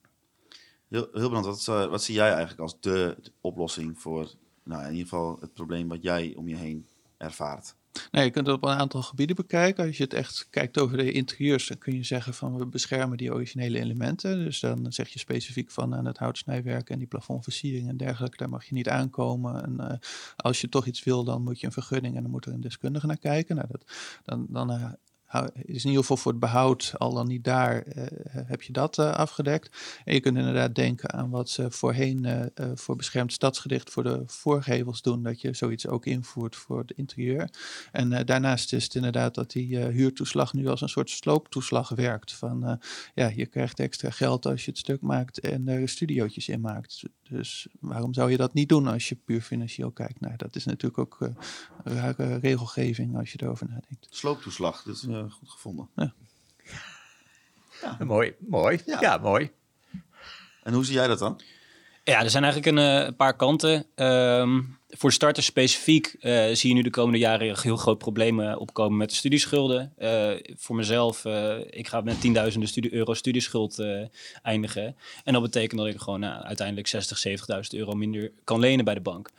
[0.87, 4.31] Heel, heel wat, eh, wat zie jij eigenlijk als de, oplossing voor
[4.63, 6.87] nou, in ieder geval het probleem wat jij om je heen
[7.17, 7.75] ervaart?
[8.11, 9.85] Nee, je kunt het op een aantal gebieden bekijken.
[9.85, 13.17] Als je het echt kijkt over de interieurs, dan kun je zeggen van we beschermen
[13.17, 14.43] die originele elementen.
[14.43, 18.49] Dus dan zeg je specifiek van aan het houtsnijwerk en die plafondversiering en dergelijke, daar
[18.49, 19.63] mag je niet aankomen.
[19.63, 19.97] En uh,
[20.35, 22.61] als je toch iets wil, dan moet je een vergunning en dan moet er een
[22.61, 23.55] deskundige naar kijken.
[23.55, 23.83] Nou, dat,
[24.23, 24.91] dan, dan uh,
[25.53, 28.97] is in ieder geval voor het behoud, al dan niet daar, uh, heb je dat
[28.97, 30.01] uh, afgedekt.
[30.05, 34.23] En je kunt inderdaad denken aan wat ze voorheen uh, voor beschermd stadsgedicht voor de
[34.25, 37.49] voorgevels doen, dat je zoiets ook invoert voor het interieur.
[37.91, 42.33] En daarnaast is het inderdaad dat die huurtoeslag nu als een soort slooptoeslag werkt.
[42.33, 42.79] Van
[43.13, 47.03] ja, je krijgt extra geld als je het stuk maakt en er studiootjes in maakt.
[47.29, 50.19] Dus waarom zou je dat niet doen als je puur financieel kijkt?
[50.19, 51.29] Nou, dat is natuurlijk ook
[51.83, 54.07] rare regelgeving als je erover nadenkt.
[54.09, 55.89] Slooptoeslag, dat is goed gevonden.
[55.95, 56.13] Ja.
[57.81, 57.97] ja.
[58.05, 58.81] Mooi, mooi.
[58.85, 59.01] Ja.
[59.01, 59.17] ja.
[59.17, 59.51] mooi.
[60.63, 61.41] En hoe zie jij dat dan?
[62.03, 63.85] Ja, er zijn eigenlijk een, uh, paar kanten.
[63.95, 68.97] Um, voor starters specifiek uh, zie je nu de komende jaren heel groot problemen opkomen
[68.97, 69.93] met de studieschulden.
[69.97, 71.25] Uh, voor mezelf,
[71.69, 73.83] ik ga met tienduizenden studie euro studieschuld
[74.41, 74.95] eindigen.
[75.23, 77.35] En dat betekent dat ik gewoon nou, uiteindelijk 60, 70.000
[77.69, 79.29] euro minder kan lenen bij de bank.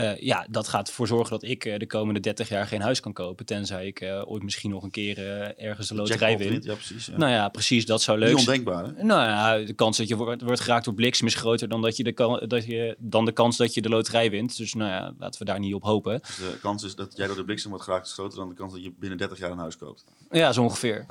[0.00, 3.00] Uh, ja, dat gaat ervoor zorgen dat ik uh, de komende 30 jaar geen huis
[3.00, 3.46] kan kopen.
[3.46, 5.18] Tenzij ik uh, ooit misschien nog een keer
[5.58, 6.60] ergens de loterij win.
[6.62, 7.16] Ja, precies, ja.
[7.16, 7.86] Nou ja, precies.
[7.86, 8.40] Dat zou leuk zijn.
[8.40, 8.84] ondenkbaar.
[8.84, 9.02] Hè?
[9.02, 11.96] Nou ja, de kans dat je wordt, wordt geraakt door bliksem is groter dan, dat
[11.96, 14.56] je de, dat je, dan de kans dat je de loterij wint.
[14.56, 16.20] Dus nou ja, laten we daar niet op hopen.
[16.20, 18.54] Dus de kans is dat jij door de bliksem wordt geraakt is groter dan de
[18.54, 20.04] kans dat je binnen 30 jaar een huis koopt.
[20.30, 21.06] Ja, zo ongeveer.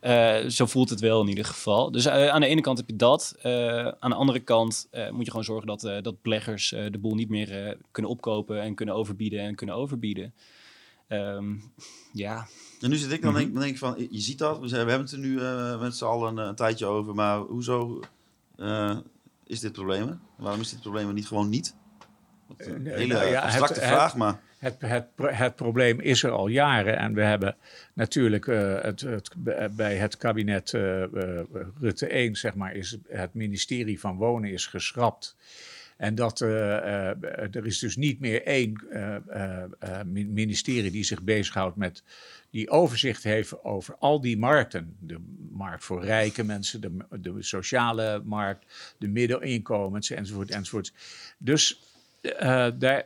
[0.00, 0.50] Ja.
[0.50, 1.90] zo voelt het wel in ieder geval.
[1.90, 3.34] Dus aan de ene kant heb je dat.
[3.98, 7.76] aan de andere kant moet je gewoon zorgen dat, dat beleggers de boel niet meer
[7.90, 10.34] kunnen opkopen en kunnen overbieden en kunnen overbieden.
[11.08, 11.72] Um,
[12.12, 12.46] ja.
[12.80, 15.00] En nu zit ik dan, denk, dan denk ik van, je ziet dat, we hebben
[15.00, 18.00] het er nu uh, met z'n allen een, een, tijdje over, maar hoezo
[18.56, 18.96] uh,
[19.46, 20.20] is dit probleem?
[20.36, 21.74] Waarom is dit probleem niet gewoon niet?
[22.56, 24.40] Een hele nou ja, abstracte het, vraag, maar...
[24.58, 27.56] Het, het, het, probleem is er al jaren en we hebben
[27.92, 29.30] natuurlijk uh, het, het,
[29.76, 30.70] bij het kabinet
[31.80, 35.36] Rutte 1, zeg maar, is het ministerie van Wonen is geschrapt.
[35.96, 37.24] En dat uh,
[37.56, 42.02] er is dus niet meer één uh, ministerie die zich bezighoudt met
[42.50, 44.96] die overzicht heeft over al die markten.
[45.00, 45.18] De
[45.50, 50.92] markt voor rijke mensen, de, de sociale markt, de middeninkomens enzovoort enzovoort.
[51.38, 51.80] Dus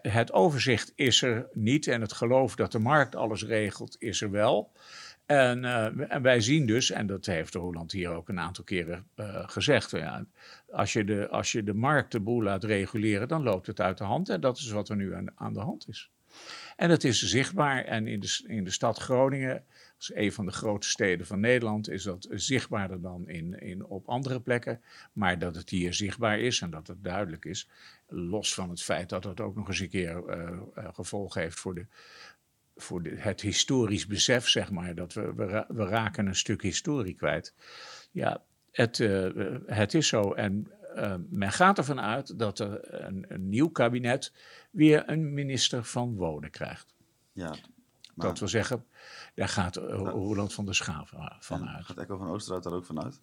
[0.02, 4.30] het overzicht is er niet en het geloof dat de markt alles regelt is er
[4.30, 4.72] wel.
[5.30, 9.06] En, uh, en, wij zien dus, en dat heeft Roland hier ook een aantal keren
[9.16, 10.24] uh, gezegd, ja,
[10.70, 13.98] als, je de, als je de markt de boel laat reguleren, dan loopt het uit
[13.98, 14.28] de hand.
[14.28, 16.10] En dat is wat er nu aan, aan de hand is.
[16.76, 17.84] En dat is zichtbaar.
[17.84, 19.64] En in de, in de stad Groningen,
[19.96, 24.08] als een van de grootste steden van Nederland, is dat zichtbaarder dan in, in, op
[24.08, 24.80] andere plekken.
[25.12, 27.68] Maar dat het hier zichtbaar is en dat het duidelijk is,
[28.08, 30.58] los van het feit dat het ook nog eens een keer uh,
[30.92, 31.86] gevolgen heeft voor de
[32.82, 37.14] voor de, het historisch besef, zeg maar, dat we, we, we, raken een stuk historie
[37.14, 37.54] kwijt.
[38.10, 40.32] Ja, het, uh, het is zo.
[40.32, 44.32] En uh, men gaat ervan uit dat er een, een, nieuw kabinet
[44.70, 46.94] weer een minister van Wonen krijgt.
[47.32, 47.48] Ja,
[48.14, 48.26] maar...
[48.26, 48.84] Dat wil zeggen,
[49.34, 51.84] daar gaat uh, Roland van der Schaaf van uit.
[51.84, 53.20] Gaat Echo van Oosterhout daar ook vanuit?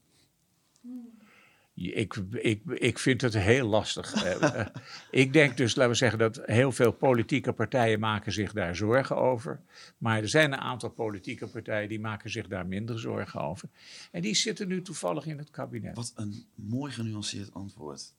[1.80, 4.14] Ik, ik, ik vind het heel lastig.
[4.14, 4.68] Eh, eh,
[5.24, 9.18] ik denk dus, laten we zeggen, dat heel veel politieke partijen maken zich daar zorgen
[9.18, 9.62] over.
[9.98, 13.70] Maar er zijn een aantal politieke partijen die maken zich daar minder zorgen over.
[14.12, 15.96] En die zitten nu toevallig in het kabinet.
[15.96, 18.14] Wat een mooi genuanceerd antwoord.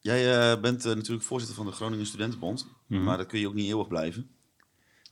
[0.00, 2.66] Jij uh, bent natuurlijk voorzitter van de Groningen Studentenbond.
[2.86, 3.04] Mhm.
[3.04, 4.30] Maar dat kun je ook niet eeuwig blijven.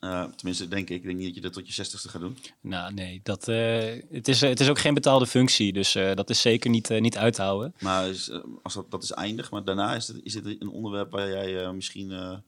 [0.04, 0.96] Uh, tenminste, denk ik.
[0.96, 2.38] Ik denk niet dat je dat tot je zestigste gaat doen.
[2.60, 3.20] Nou, nee.
[3.22, 5.72] Dat, uh, het, is, het is ook geen betaalde functie.
[5.72, 7.74] Dus uh, dat is zeker niet, niet uit te houden.
[7.80, 8.30] Maar is,
[8.62, 9.50] als dat, dat is eindig.
[9.50, 12.42] Maar daarna is het, is het een onderwerp waar jij misschien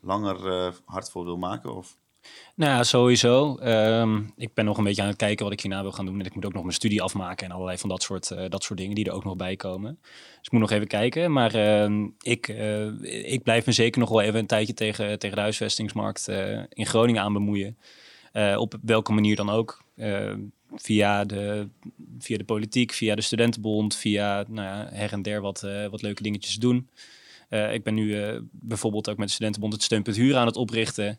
[0.00, 1.76] langer hard voor wil maken?
[1.76, 1.96] Of?
[2.56, 3.58] Nou ja, sowieso.
[3.62, 6.20] Um, ik ben nog een beetje aan het kijken wat ik hierna wil gaan doen.
[6.20, 8.62] En ik moet ook nog mijn studie afmaken en allerlei van dat soort, uh, dat
[8.62, 9.98] soort dingen die er ook nog bij komen.
[10.00, 11.32] Dus ik moet nog even kijken.
[11.32, 15.36] Maar uh, ik, uh, ik blijf me zeker nog wel even een tijdje tegen, tegen
[15.36, 16.28] de huisvestingsmarkt
[16.68, 17.78] in Groningen aan bemoeien.
[18.56, 19.84] op welke manier dan ook.
[20.74, 21.68] via, de,
[22.18, 26.22] via de politiek, via de studentenbond, via nou ja, her en der wat, wat leuke
[26.22, 26.88] dingetjes doen.
[27.48, 31.18] ik ben nu bijvoorbeeld ook met de studentenbond het steunpunt huur aan het oprichten.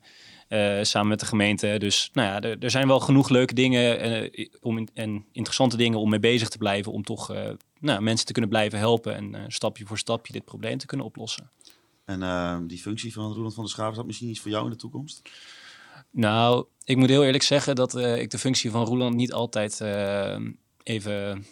[0.49, 1.75] Uh, samen met de gemeente.
[1.77, 5.99] Dus nou ja, er, er zijn wel genoeg leuke dingen uh, om en interessante dingen
[5.99, 6.91] om mee bezig te blijven.
[6.91, 10.77] Om toch uh, nou, mensen te kunnen blijven helpen en stapje voor stapje dit probleem
[10.77, 11.51] te kunnen oplossen.
[12.05, 14.71] En die functie van Roland van der Schaaf, is dat misschien iets voor jou in
[14.71, 15.21] de toekomst?
[16.11, 19.81] Nou, ik moet heel eerlijk zeggen dat ik de functie van Roland niet altijd
[20.83, 21.45] even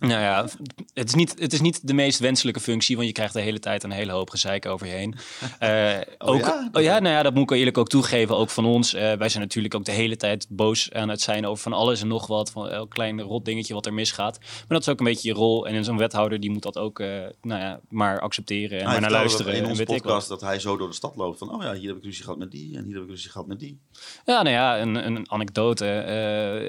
[0.00, 0.46] nou ja,
[0.94, 3.58] het is, niet, het is niet de meest wenselijke functie, want je krijgt de hele
[3.58, 5.14] tijd een hele hoop gezeik over je heen.
[5.62, 6.68] Uh, oh, ook, ja?
[6.72, 8.94] Oh ja, nou ja, dat moet ik eerlijk ook toegeven, ook van ons.
[8.94, 12.00] Uh, wij zijn natuurlijk ook de hele tijd boos aan het zijn over van alles
[12.00, 14.38] en nog wat, van elk klein rot dingetje wat er misgaat.
[14.40, 15.66] Maar dat is ook een beetje je rol.
[15.66, 17.08] En zo'n wethouder, die moet dat ook, uh,
[17.42, 19.54] nou ja, maar accepteren en maar naar luisteren.
[19.54, 21.96] In onze podcast dat hij zo door de stad loopt van, oh ja, hier heb
[21.96, 23.80] ik ruzie gehad met die en hier heb ik ruzie gehad met die.
[24.24, 25.86] Ja, nou ja, een, een anekdote.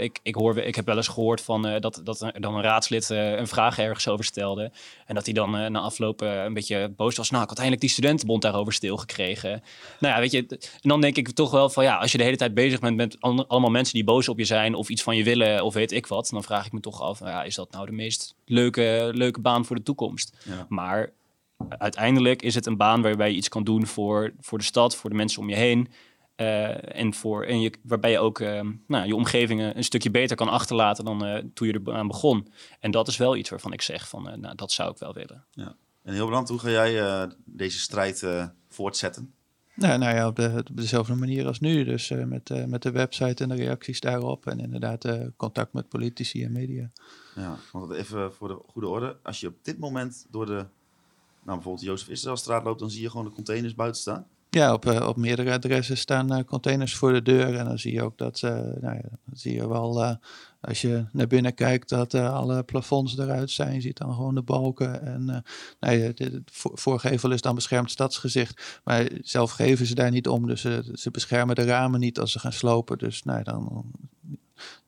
[0.02, 3.06] ik, ik, hoor, ik heb wel eens gehoord van dat, dat er dan een raadslid
[3.20, 4.72] een vraag ergens over stelde.
[5.06, 7.30] En dat hij dan uh, na afloop uh, een beetje boos was.
[7.30, 9.64] Nou, ik had eindelijk die studentenbond daarover stilgekregen.
[10.00, 12.24] Nou ja, weet je, en dan denk ik toch wel van ja, als je de
[12.24, 13.18] hele tijd bezig bent met
[13.48, 16.08] allemaal mensen die boos op je zijn of iets van je willen of weet ik
[16.08, 19.12] wat, dan vraag ik me toch af, nou ja, is dat nou de meest leuke,
[19.14, 20.38] leuke baan voor de toekomst?
[20.46, 20.66] Ja.
[20.70, 21.12] Maar
[21.70, 25.10] uiteindelijk is het een baan waarbij je iets kan doen voor, voor de stad, voor
[25.10, 25.88] de mensen om je heen.
[26.40, 30.36] Uh, en voor, en je, waarbij je ook uh, nou, je omgevingen een stukje beter
[30.36, 32.48] kan achterlaten dan uh, toen je eraan begon.
[32.80, 35.46] En dat is wel iets waarvan ik zeg van, nou, dat zou ik wel willen.
[35.52, 35.76] Ja.
[36.04, 38.26] En Hilbrand, hoe ga jij deze strijd
[38.70, 39.34] voortzetten?
[39.76, 41.84] Nou, nou ja, op, de, op, dezelfde manier als nu.
[41.84, 44.48] Dus met, met de website en de reacties daarop.
[44.48, 45.06] En inderdaad
[45.38, 46.92] contact met politici en media.
[47.36, 49.18] Ja, want even voor de goede orde.
[49.24, 50.68] Als je op dit moment door de, nou
[51.44, 54.28] bijvoorbeeld Jozef Israëlstraat loopt, dan zie je gewoon de containers buiten staan.
[54.52, 57.56] Ja, op, uh, op meerdere adressen staan uh, containers voor de deur.
[57.56, 60.18] En dan zie je ook dat, uh, nou ja, dan zie je wel,
[60.62, 63.74] als je naar binnen kijkt, dat alle plafonds eruit zijn.
[63.74, 65.02] Je ziet dan gewoon de balken.
[65.02, 65.26] En
[65.80, 68.80] nou ja, het voorgevel is dan beschermd stadsgezicht.
[68.84, 70.48] Maar zelf geven ze daar niet om.
[70.48, 70.62] Dus
[70.94, 72.98] ze beschermen de ramen niet als ze gaan slopen.
[72.98, 73.92] Dus nou, dan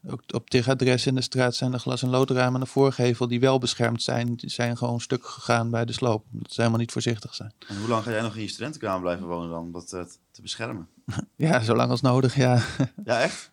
[0.07, 3.28] ook op dit adres in de straat zijn de glas- en loodramen aan de voorgevel
[3.28, 4.36] die wel beschermd zijn.
[4.36, 6.26] Die zijn gewoon stuk gegaan bij de sloop.
[6.30, 7.53] Dat ze helemaal niet voorzichtig zijn.
[7.67, 10.01] En hoe lang ga jij nog in je studentenkamer blijven wonen dan, om dat uh,
[10.32, 10.88] te beschermen?
[11.36, 12.63] ja, zo lang als nodig, ja.
[13.05, 13.51] ja, echt?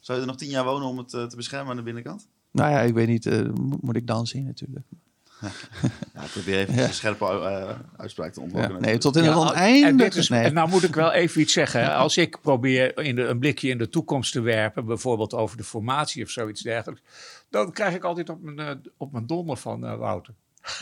[0.00, 2.26] Zou je er nog tien jaar wonen om het uh, te beschermen aan de binnenkant?
[2.50, 3.26] Nou ja, ik weet niet.
[3.26, 3.48] Uh,
[3.80, 4.86] moet ik dan zien natuurlijk.
[6.14, 8.80] Ja, ik probeer even een scherpe uh, uitspraak te ontwikkelen.
[8.82, 10.04] nee, tot in het ja, einde.
[10.04, 10.44] En, nee.
[10.44, 11.94] en nou moet ik wel even iets zeggen.
[11.94, 15.64] Als ik probeer in de, een blikje in de toekomst te werpen, bijvoorbeeld over de
[15.64, 17.02] formatie of zoiets dergelijks,
[17.50, 20.34] dan krijg ik altijd op mijn, uh, op mijn donder van uh, Wouter.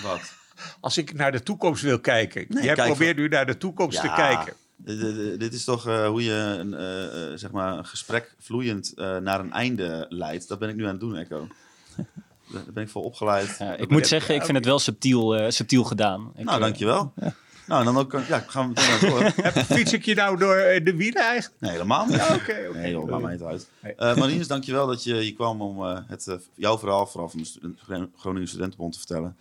[0.02, 0.20] Wat?
[0.80, 2.46] Als ik naar de toekomst wil kijken.
[2.48, 4.54] Nee, Jij probeert nu naar de toekomst te kijken.
[5.38, 9.40] Dit is toch uh, hoe je een, uh, zeg maar een gesprek vloeiend uh, naar
[9.40, 10.48] een einde leidt.
[10.48, 11.48] Dat ben ik nu aan het doen, Echo.
[12.52, 13.56] Daar ben ik voor opgeleid.
[13.58, 16.32] Ja, ik moet zeggen, ik vind het wel subtiel, uh, subtiel gedaan.
[16.36, 17.12] Ik, nou, dankjewel.
[17.20, 17.34] Ja.
[17.66, 19.30] Nou, dan ook, ja, gaan we meteen door.
[19.76, 21.60] Fiets ik je nou door eh, de wielen eigenlijk?
[21.60, 22.14] Nee, helemaal niet.
[22.14, 22.66] Oké, oké.
[22.68, 23.68] Okay, Nee joh, maakt mij niet uit.
[23.82, 27.44] Uh, Marines, dankjewel dat je hier kwam om uh, het, uh, jouw verhaal, vooral van
[27.60, 29.36] de Groningen Studentenbond, te vertellen.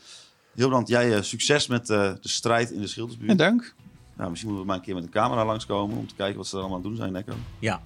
[0.54, 3.32] Hilbrand, jij succes met de strijd in de Schildersbuurt.
[3.32, 3.76] En dank.
[4.18, 6.48] Nou, misschien moeten we maar een keer met een camera langskomen om te kijken wat
[6.48, 7.34] ze er allemaal aan doen zijn, Nekko.
[7.60, 7.82] Ja,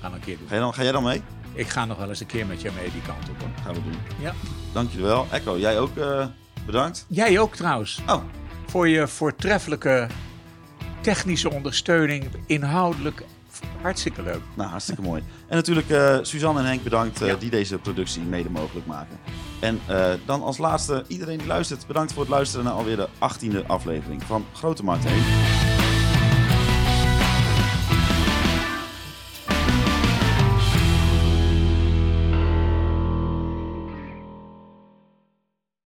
[0.00, 0.48] gaan een keer doen.
[0.48, 1.22] Ga, je dan, ga jij dan mee?
[1.56, 3.40] Ik ga nog wel eens een keer met je mee die kant op.
[3.40, 3.48] Hoor.
[3.64, 3.98] Gaan we doen.
[4.20, 4.34] Ja.
[4.72, 5.26] Dankjewel.
[5.30, 6.26] Echo, jij ook uh,
[6.66, 7.04] bedankt.
[7.08, 8.00] Jij ook trouwens.
[8.06, 8.22] Oh.
[8.66, 10.06] Voor je voortreffelijke
[11.00, 12.24] technische ondersteuning.
[12.46, 13.24] Inhoudelijk
[13.82, 14.40] hartstikke leuk.
[14.54, 15.22] Nou, hartstikke mooi.
[15.48, 17.34] En natuurlijk uh, Suzanne en Henk bedankt uh, ja.
[17.34, 19.18] die deze productie mede mogelijk maken.
[19.60, 23.08] En uh, dan als laatste iedereen die luistert, bedankt voor het luisteren naar alweer de
[23.08, 25.75] 18e aflevering van Grote Markt 1.